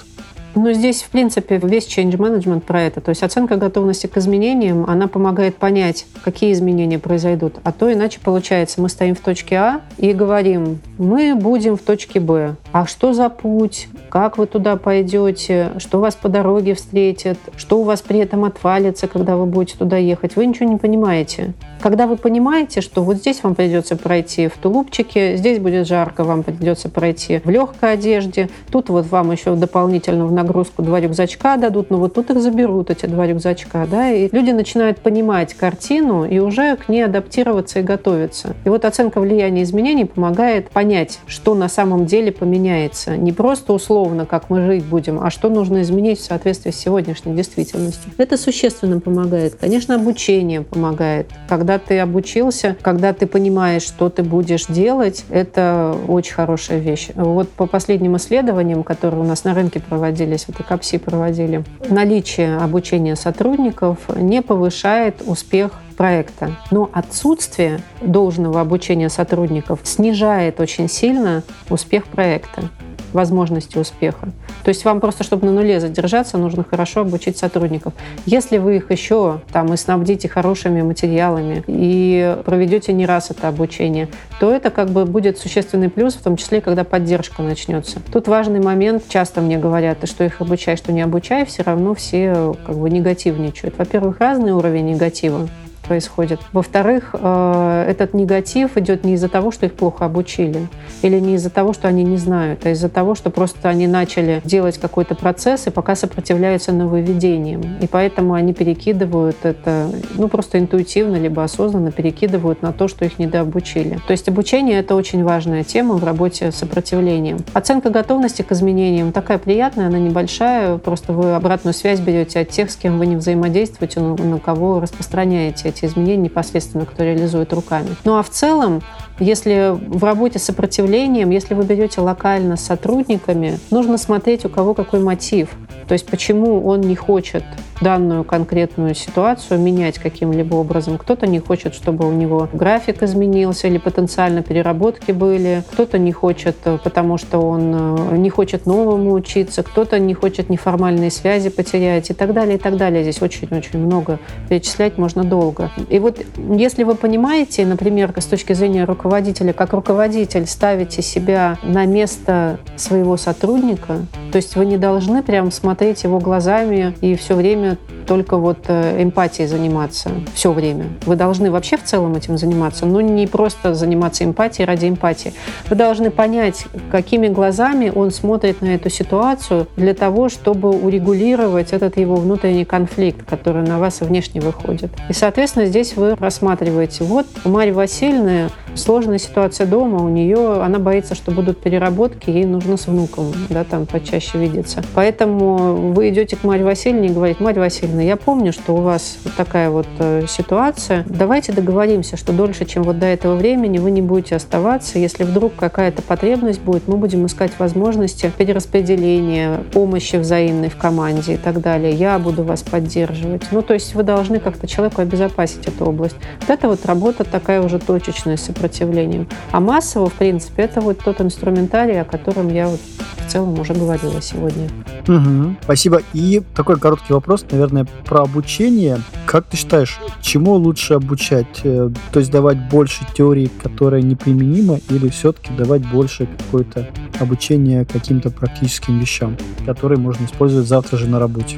[0.56, 3.00] Ну, здесь, в принципе, весь change management про это.
[3.00, 7.56] То есть оценка готовности к изменениям, она помогает понять, какие изменения произойдут.
[7.64, 12.20] А то иначе получается, мы стоим в точке А и говорим, мы будем в точке
[12.20, 12.56] Б.
[12.72, 13.88] А что за путь?
[14.10, 15.74] Как вы туда пойдете?
[15.78, 17.38] Что вас по дороге встретит?
[17.56, 20.36] Что у вас при этом отвалится, когда вы будете туда ехать?
[20.36, 21.54] Вы ничего не понимаете.
[21.82, 26.42] Когда вы понимаете, что вот здесь вам придется пройти в тулупчике, здесь будет жарко, вам
[26.42, 30.47] придется пройти в легкой одежде, тут вот вам еще дополнительно в нагрузку
[30.78, 35.00] два рюкзачка дадут, но вот тут их заберут, эти два рюкзачка, да, и люди начинают
[35.00, 38.56] понимать картину и уже к ней адаптироваться и готовиться.
[38.66, 43.18] И вот оценка влияния изменений помогает понять, что на самом деле поменяется.
[43.18, 47.34] Не просто условно, как мы жить будем, а что нужно изменить в соответствии с сегодняшней
[47.36, 48.12] действительностью.
[48.18, 49.56] Это существенно помогает.
[49.56, 51.30] Конечно, обучение помогает.
[51.48, 57.10] Когда ты обучился, когда ты понимаешь, что ты будешь делать, это очень хорошая вещь.
[57.16, 59.80] Вот по последним исследованиям, которые у нас на рынке
[60.28, 66.52] проводились, вот и КАПСИ проводили, наличие обучения сотрудников не повышает успех проекта.
[66.72, 72.70] Но отсутствие должного обучения сотрудников снижает очень сильно успех проекта
[73.18, 74.30] возможности успеха.
[74.64, 77.94] То есть вам просто, чтобы на нуле задержаться, нужно хорошо обучить сотрудников.
[78.26, 84.08] Если вы их еще там и снабдите хорошими материалами и проведете не раз это обучение,
[84.40, 88.00] то это как бы будет существенный плюс, в том числе, когда поддержка начнется.
[88.14, 92.56] Тут важный момент, часто мне говорят, что их обучай, что не обучай, все равно все
[92.66, 93.78] как бы негативничают.
[93.78, 95.50] Во-первых, разный уровень негатива
[95.88, 96.40] происходит.
[96.54, 100.68] Во-вторых, э, этот негатив идет не из-за того, что их плохо обучили,
[101.02, 104.42] или не из-за того, что они не знают, а из-за того, что просто они начали
[104.44, 107.78] делать какой-то процесс и пока сопротивляются нововведениям.
[107.82, 113.20] И поэтому они перекидывают это, ну, просто интуитивно, либо осознанно перекидывают на то, что их
[113.20, 114.00] недообучили.
[114.08, 117.38] То есть обучение— это очень важная тема в работе с сопротивлением.
[117.54, 122.70] Оценка готовности к изменениям такая приятная, она небольшая, просто вы обратную связь берете от тех,
[122.70, 127.90] с кем вы не взаимодействуете, на кого распространяете эти изменения непосредственно, кто реализует руками.
[128.04, 128.82] Ну а в целом,
[129.20, 134.74] если в работе с сопротивлением, если вы берете локально с сотрудниками, нужно смотреть, у кого
[134.74, 135.50] какой мотив.
[135.88, 137.44] То есть почему он не хочет
[137.82, 140.98] данную конкретную ситуацию менять каким-либо образом.
[140.98, 145.64] Кто-то не хочет, чтобы у него график изменился или потенциально переработки были.
[145.72, 149.64] Кто-то не хочет, э, потому что он э, не хочет новому учиться.
[149.64, 153.04] Кто-то не хочет неформальные связи потерять и так далее, и так далее.
[153.04, 154.20] Здесь очень-очень много.
[154.50, 155.72] Перечислять можно долго.
[155.90, 156.20] И вот
[156.50, 163.18] если вы понимаете, например, с точки зрения руководителя, как руководитель ставите себя на место своего
[163.18, 168.38] сотрудника, то есть вы не должны прям смотреть его глазами и все время время только
[168.38, 170.86] вот э, эмпатией заниматься все время.
[171.06, 175.34] Вы должны вообще в целом этим заниматься, но не просто заниматься эмпатией ради эмпатии.
[175.70, 181.98] Вы должны понять, какими глазами он смотрит на эту ситуацию для того, чтобы урегулировать этот
[181.98, 184.92] его внутренний конфликт, который на вас внешне выходит.
[185.10, 190.80] И, соответственно, здесь вы рассматриваете, вот у Марьи Васильевны сложная ситуация дома, у нее, она
[190.80, 194.82] боится, что будут переработки, ей нужно с внуком, да, там почаще видеться.
[194.94, 198.82] Поэтому вы идете к Марье Васильевне и говорите, Марья Васильевна, Валерьевна, я помню, что у
[198.82, 201.04] вас вот такая вот э, ситуация.
[201.08, 205.00] Давайте договоримся, что дольше, чем вот до этого времени, вы не будете оставаться.
[205.00, 211.38] Если вдруг какая-то потребность будет, мы будем искать возможности перераспределения, помощи взаимной в команде и
[211.38, 211.94] так далее.
[211.94, 213.44] Я буду вас поддерживать.
[213.52, 216.16] Ну, то есть вы должны как-то человеку обезопасить эту область.
[216.42, 219.28] Вот это вот работа такая уже точечная с сопротивлением.
[219.52, 222.80] А массово, в принципе, это вот тот инструментарий, о котором я вот
[223.28, 224.70] в целом уже говорила сегодня.
[225.08, 226.02] Угу, спасибо.
[226.14, 229.00] И такой короткий вопрос, наверное, про обучение.
[229.26, 231.62] Как ты считаешь, чему лучше обучать?
[231.64, 236.88] Э, то есть давать больше теории, которая неприменима, или все-таки давать больше какое-то
[237.20, 241.58] обучение каким-то практическим вещам, которые можно использовать завтра же на работе?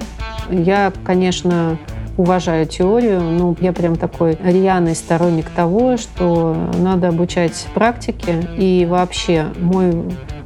[0.50, 1.78] Я, конечно,
[2.20, 8.46] уважаю теорию, но я прям такой рьяный сторонник того, что надо обучать практике.
[8.58, 10.04] И вообще мой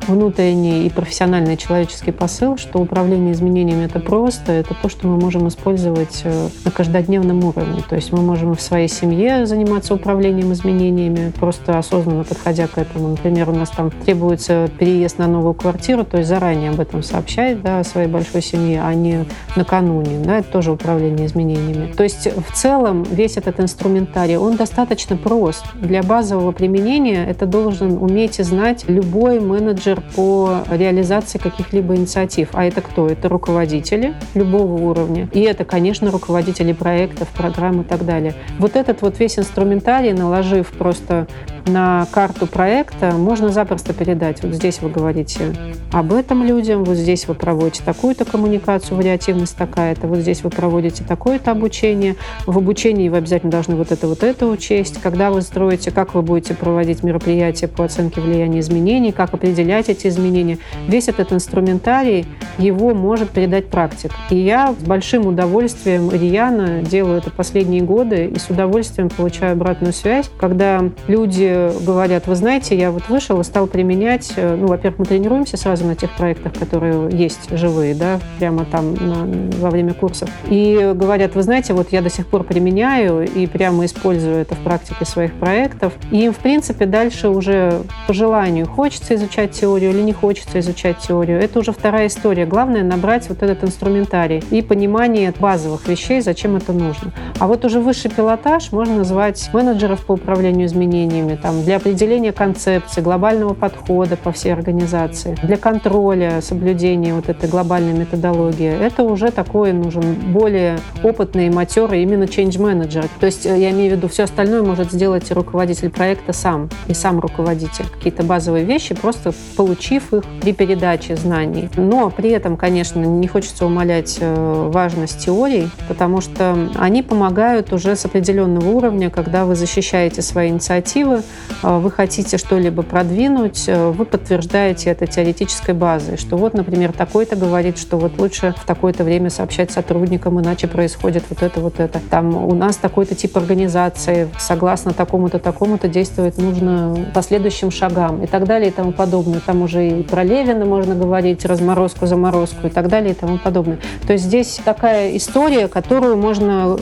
[0.07, 5.47] внутренний и профессиональный человеческий посыл, что управление изменениями это просто, это то, что мы можем
[5.47, 7.83] использовать э, на каждодневном уровне.
[7.87, 13.09] То есть мы можем в своей семье заниматься управлением изменениями, просто осознанно подходя к этому.
[13.09, 17.61] Например, у нас там требуется переезд на новую квартиру, то есть заранее об этом сообщать
[17.61, 19.25] да, своей большой семье, а не
[19.55, 20.19] накануне.
[20.23, 21.91] Да, это тоже управление изменениями.
[21.93, 25.65] То есть в целом весь этот инструментарий, он достаточно прост.
[25.75, 32.49] Для базового применения это должен уметь и знать любой менеджер менеджер по реализации каких-либо инициатив.
[32.53, 33.07] А это кто?
[33.07, 35.29] Это руководители любого уровня.
[35.33, 38.33] И это, конечно, руководители проектов, программ и так далее.
[38.59, 41.27] Вот этот вот весь инструментарий, наложив просто
[41.65, 44.43] на карту проекта, можно запросто передать.
[44.43, 45.55] Вот здесь вы говорите
[45.91, 51.03] об этом людям, вот здесь вы проводите такую-то коммуникацию, вариативность такая-то, вот здесь вы проводите
[51.03, 52.15] такое-то обучение.
[52.45, 55.01] В обучении вы обязательно должны вот это, вот это учесть.
[55.01, 60.07] Когда вы строите, как вы будете проводить мероприятия по оценке влияния изменений, как определять эти
[60.07, 60.57] изменения.
[60.87, 62.25] Весь этот инструментарий
[62.57, 64.11] его может передать практик.
[64.29, 69.93] И я с большим удовольствием рьяно делаю это последние годы и с удовольствием получаю обратную
[69.93, 74.99] связь, когда люди говорят, вы знаете, я вот вышел и стал применять, э, ну, во-первых,
[74.99, 79.93] мы тренируемся сразу на тех проектах, которые есть живые, да, прямо там на, во время
[79.93, 80.29] курсов.
[80.47, 84.59] И говорят, вы знаете, вот я до сих пор применяю и прямо использую это в
[84.59, 85.93] практике своих проектов.
[86.11, 90.99] И им, в принципе, дальше уже по желанию хочется изучать теорию, или не хочется изучать
[90.99, 91.39] теорию.
[91.39, 92.45] Это уже вторая история.
[92.45, 97.11] Главное набрать вот этот инструментарий и понимание базовых вещей, зачем это нужно.
[97.39, 103.01] А вот уже высший пилотаж можно назвать менеджеров по управлению изменениями, там, для определения концепции,
[103.01, 108.71] глобального подхода по всей организации, для контроля, соблюдения вот этой глобальной методологии.
[108.71, 113.05] Это уже такой нужен более опытный и матерый именно change manager.
[113.19, 116.93] То есть э, я имею в виду, все остальное может сделать руководитель проекта сам и
[116.93, 117.85] сам руководитель.
[117.93, 121.69] Какие-то базовые вещи просто получив их при передаче знаний.
[121.75, 127.97] Но при этом, конечно, не хочется умалять э, важность теорий, потому что они помогают уже
[127.97, 131.21] с определенного уровня, когда вы защищаете свои инициативы,
[131.61, 137.77] вы хотите что-либо продвинуть, э, вы подтверждаете это теоретической базой, что вот, например, такой-то говорит,
[137.77, 141.99] что вот лучше в такое-то время сообщать сотрудникам, иначе происходит вот это, вот это.
[142.09, 148.27] Там у нас такой-то тип организации, согласно такому-то, такому-то действовать нужно по следующим шагам и
[148.27, 152.69] так далее и тому подобное там уже и про Левина можно говорить, разморозку, заморозку и
[152.69, 153.79] так далее и тому подобное.
[154.05, 156.77] То есть здесь такая история, которую можно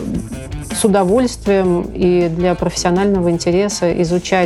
[0.74, 4.41] с удовольствием и для профессионального интереса изучать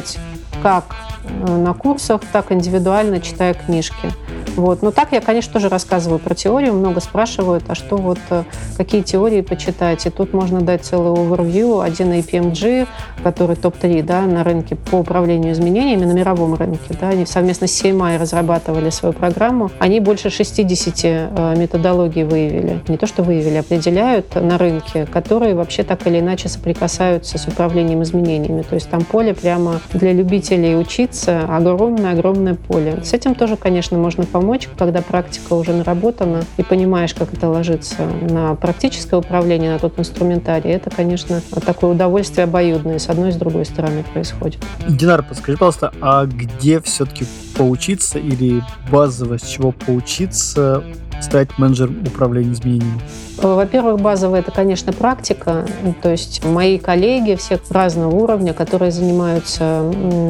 [0.62, 1.15] как э,
[1.48, 4.12] на курсах, так индивидуально, читая книжки.
[4.56, 4.82] Вот.
[4.82, 6.74] Но так я, конечно, тоже рассказываю про теорию.
[6.74, 8.44] Много спрашивают, а что вот, э,
[8.78, 10.06] какие теории почитать.
[10.06, 11.84] И тут можно дать целый overview.
[11.84, 12.88] Один APMG,
[13.24, 16.96] который топ-3 да, на рынке по управлению изменениями на мировом рынке.
[17.00, 19.72] Да, они совместно с CMI разрабатывали свою программу.
[19.80, 22.82] Они больше 60 э, методологий выявили.
[22.88, 28.04] Не то, что выявили, определяют на рынке, которые вообще так или иначе соприкасаются с управлением
[28.04, 28.62] изменениями.
[28.62, 33.02] То есть там поле прямо для любителей учиться огромное-огромное поле.
[33.04, 38.06] С этим тоже, конечно, можно помочь, когда практика уже наработана и понимаешь, как это ложится
[38.06, 43.36] на практическое управление, на тот инструментарий, это, конечно, такое удовольствие обоюдное с одной и с
[43.36, 44.62] другой стороны происходит.
[44.88, 47.26] Динар, подскажи, пожалуйста, а где все-таки
[47.58, 48.62] поучиться или
[48.92, 50.84] базово с чего поучиться
[51.22, 53.02] стать менеджером управления изменениями?
[53.38, 55.66] Во-первых, базовая это, конечно, практика.
[56.02, 59.84] То есть мои коллеги всех разного уровня, которые занимаются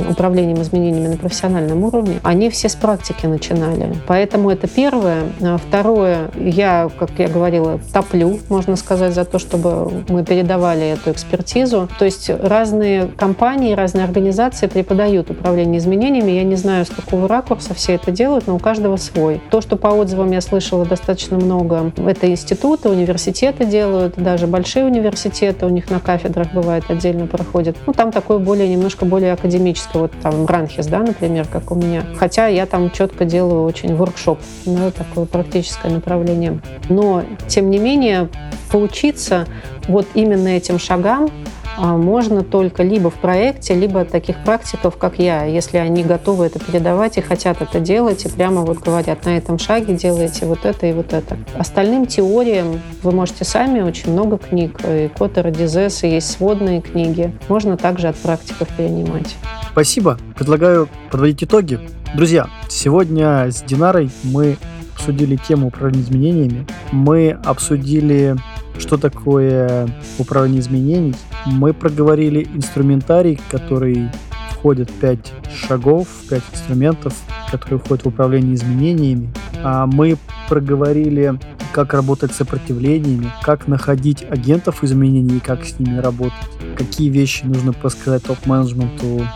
[0.09, 3.95] управлением изменениями на профессиональном уровне, они все с практики начинали.
[4.07, 5.23] Поэтому это первое.
[5.41, 11.11] А второе, я, как я говорила, топлю, можно сказать, за то, чтобы мы передавали эту
[11.11, 11.87] экспертизу.
[11.99, 16.31] То есть разные компании, разные организации преподают управление изменениями.
[16.31, 19.41] Я не знаю, с какого ракурса все это делают, но у каждого свой.
[19.51, 25.65] То, что по отзывам я слышала достаточно много, это институты, университеты, делают, даже большие университеты
[25.65, 27.77] у них на кафедрах бывает отдельно проходят.
[27.85, 30.01] Ну, там такое более, немножко более академическое.
[30.01, 32.03] Вот там Ранхис, да, например, как у меня.
[32.17, 36.59] Хотя я там четко делаю очень воркшоп, да, такое практическое направление.
[36.89, 38.29] Но, тем не менее,
[38.71, 39.47] поучиться
[39.87, 41.29] вот именно этим шагам
[41.77, 46.59] можно только либо в проекте, либо от таких практиков, как я, если они готовы это
[46.59, 50.87] передавать и хотят это делать, и прямо вот говорят, на этом шаге делайте вот это
[50.87, 51.37] и вот это.
[51.57, 57.33] Остальным теориям вы можете сами, очень много книг, и Коттера, Дизеса, есть сводные книги.
[57.47, 59.35] Можно также от практиков перенимать.
[59.71, 60.17] Спасибо.
[60.37, 61.79] Предлагаю подводить итоги.
[62.13, 64.57] Друзья, сегодня с Динарой мы
[64.95, 66.67] обсудили тему управления изменениями.
[66.91, 68.35] Мы обсудили
[68.77, 71.15] что такое управление изменений.
[71.45, 74.09] Мы проговорили инструментарий, который
[74.51, 75.33] входит в 5
[75.67, 77.13] шагов, 5 инструментов,
[77.51, 79.29] которые входят в управление изменениями.
[79.63, 80.17] А мы
[80.49, 81.39] проговорили,
[81.71, 86.33] как работать с сопротивлениями, как находить агентов изменений и как с ними работать,
[86.77, 89.27] какие вещи нужно подсказать топ-менеджменту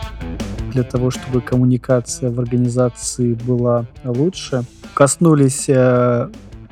[0.72, 4.62] для того, чтобы коммуникация в организации была лучше.
[4.94, 6.28] Коснулись, э,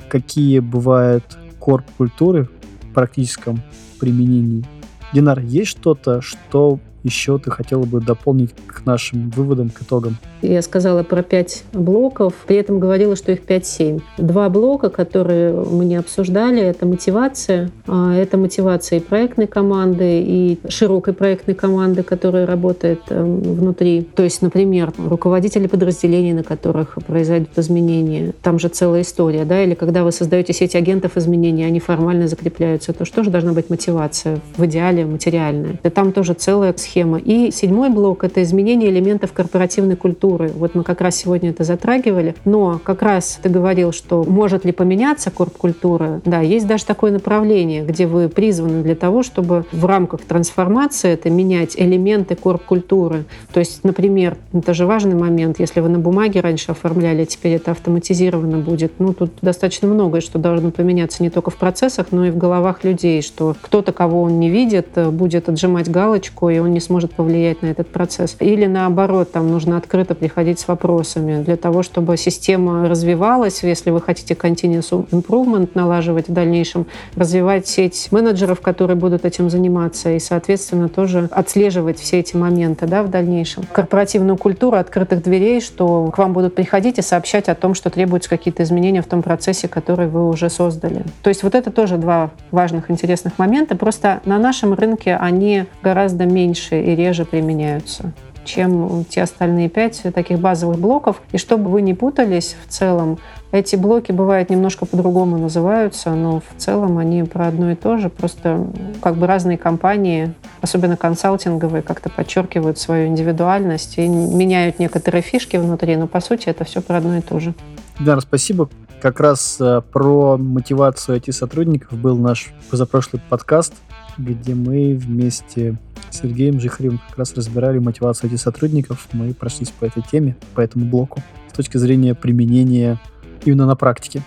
[0.09, 2.49] какие бывают корп-культуры
[2.93, 3.61] практическом
[3.99, 4.65] применении.
[5.13, 10.17] Динар, есть что-то, что еще ты хотела бы дополнить к нашим выводам, к итогам?
[10.41, 14.01] Я сказала про пять блоков, при этом говорила, что их 5-7.
[14.17, 17.71] Два блока, которые мы не обсуждали, это мотивация.
[17.87, 24.01] А, это мотивация и проектной команды, и широкой проектной команды, которая работает эм, внутри.
[24.01, 28.33] То есть, например, руководители подразделений, на которых произойдут изменения.
[28.41, 29.63] Там же целая история, да?
[29.63, 33.69] Или когда вы создаете сеть агентов изменений, они формально закрепляются, то что же должна быть
[33.69, 34.39] мотивация?
[34.55, 35.79] В идеале материальная.
[35.83, 36.73] И там тоже целая.
[36.95, 40.51] И седьмой блок— это изменение элементов корпоративной культуры.
[40.55, 42.35] Вот мы как раз сегодня это затрагивали.
[42.45, 46.21] Но как раз ты говорил, что может ли поменяться корп-культура.
[46.25, 51.29] Да, есть даже такое направление, где вы призваны для того, чтобы в рамках трансформации это
[51.29, 53.25] менять элементы корп-культуры.
[53.53, 57.71] То есть, например, это же важный момент, если вы на бумаге раньше оформляли, теперь это
[57.71, 58.93] автоматизировано будет.
[58.99, 62.83] Ну, тут достаточно многое, что должно поменяться не только в процессах, но и в головах
[62.83, 67.13] людей, что кто-то, кого он не видит, будет отжимать галочку, и он не не сможет
[67.13, 68.37] повлиять на этот процесс.
[68.39, 73.63] Или наоборот, там нужно открыто приходить с вопросами для того, чтобы система развивалась.
[73.63, 76.85] Если вы хотите continuous improvement налаживать в дальнейшем,
[77.17, 83.03] развивать сеть менеджеров, которые будут этим заниматься, и, соответственно, тоже отслеживать все эти моменты да,
[83.03, 83.63] в дальнейшем.
[83.73, 88.29] Корпоративную культуру открытых дверей, что к вам будут приходить и сообщать о том, что требуются
[88.29, 91.03] какие-то изменения в том процессе, который вы уже создали.
[91.23, 93.75] То есть вот это тоже два важных, интересных момента.
[93.75, 98.13] Просто на нашем рынке они гораздо меньше меньше и реже применяются
[98.45, 101.21] чем те остальные пять таких базовых блоков.
[101.33, 103.19] И чтобы вы не путались в целом,
[103.51, 108.09] эти блоки бывают немножко по-другому называются, но в целом они про одно и то же.
[108.09, 108.65] Просто
[109.03, 115.95] как бы разные компании, особенно консалтинговые, как-то подчеркивают свою индивидуальность и меняют некоторые фишки внутри,
[115.95, 117.53] но по сути это все про одно и то же.
[117.99, 118.67] Да, спасибо.
[118.99, 123.73] Как раз э, про мотивацию IT-сотрудников был наш позапрошлый подкаст,
[124.19, 125.77] где мы вместе
[126.09, 129.07] с Сергеем Жихаревым как раз разбирали мотивацию этих сотрудников.
[129.13, 132.99] Мы прошлись по этой теме, по этому блоку, с точки зрения применения
[133.45, 134.21] именно на практике.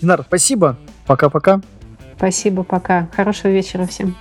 [0.00, 0.76] Динар, спасибо.
[1.06, 1.60] Пока-пока.
[2.16, 3.08] Спасибо, пока.
[3.14, 4.16] Хорошего вечера всем.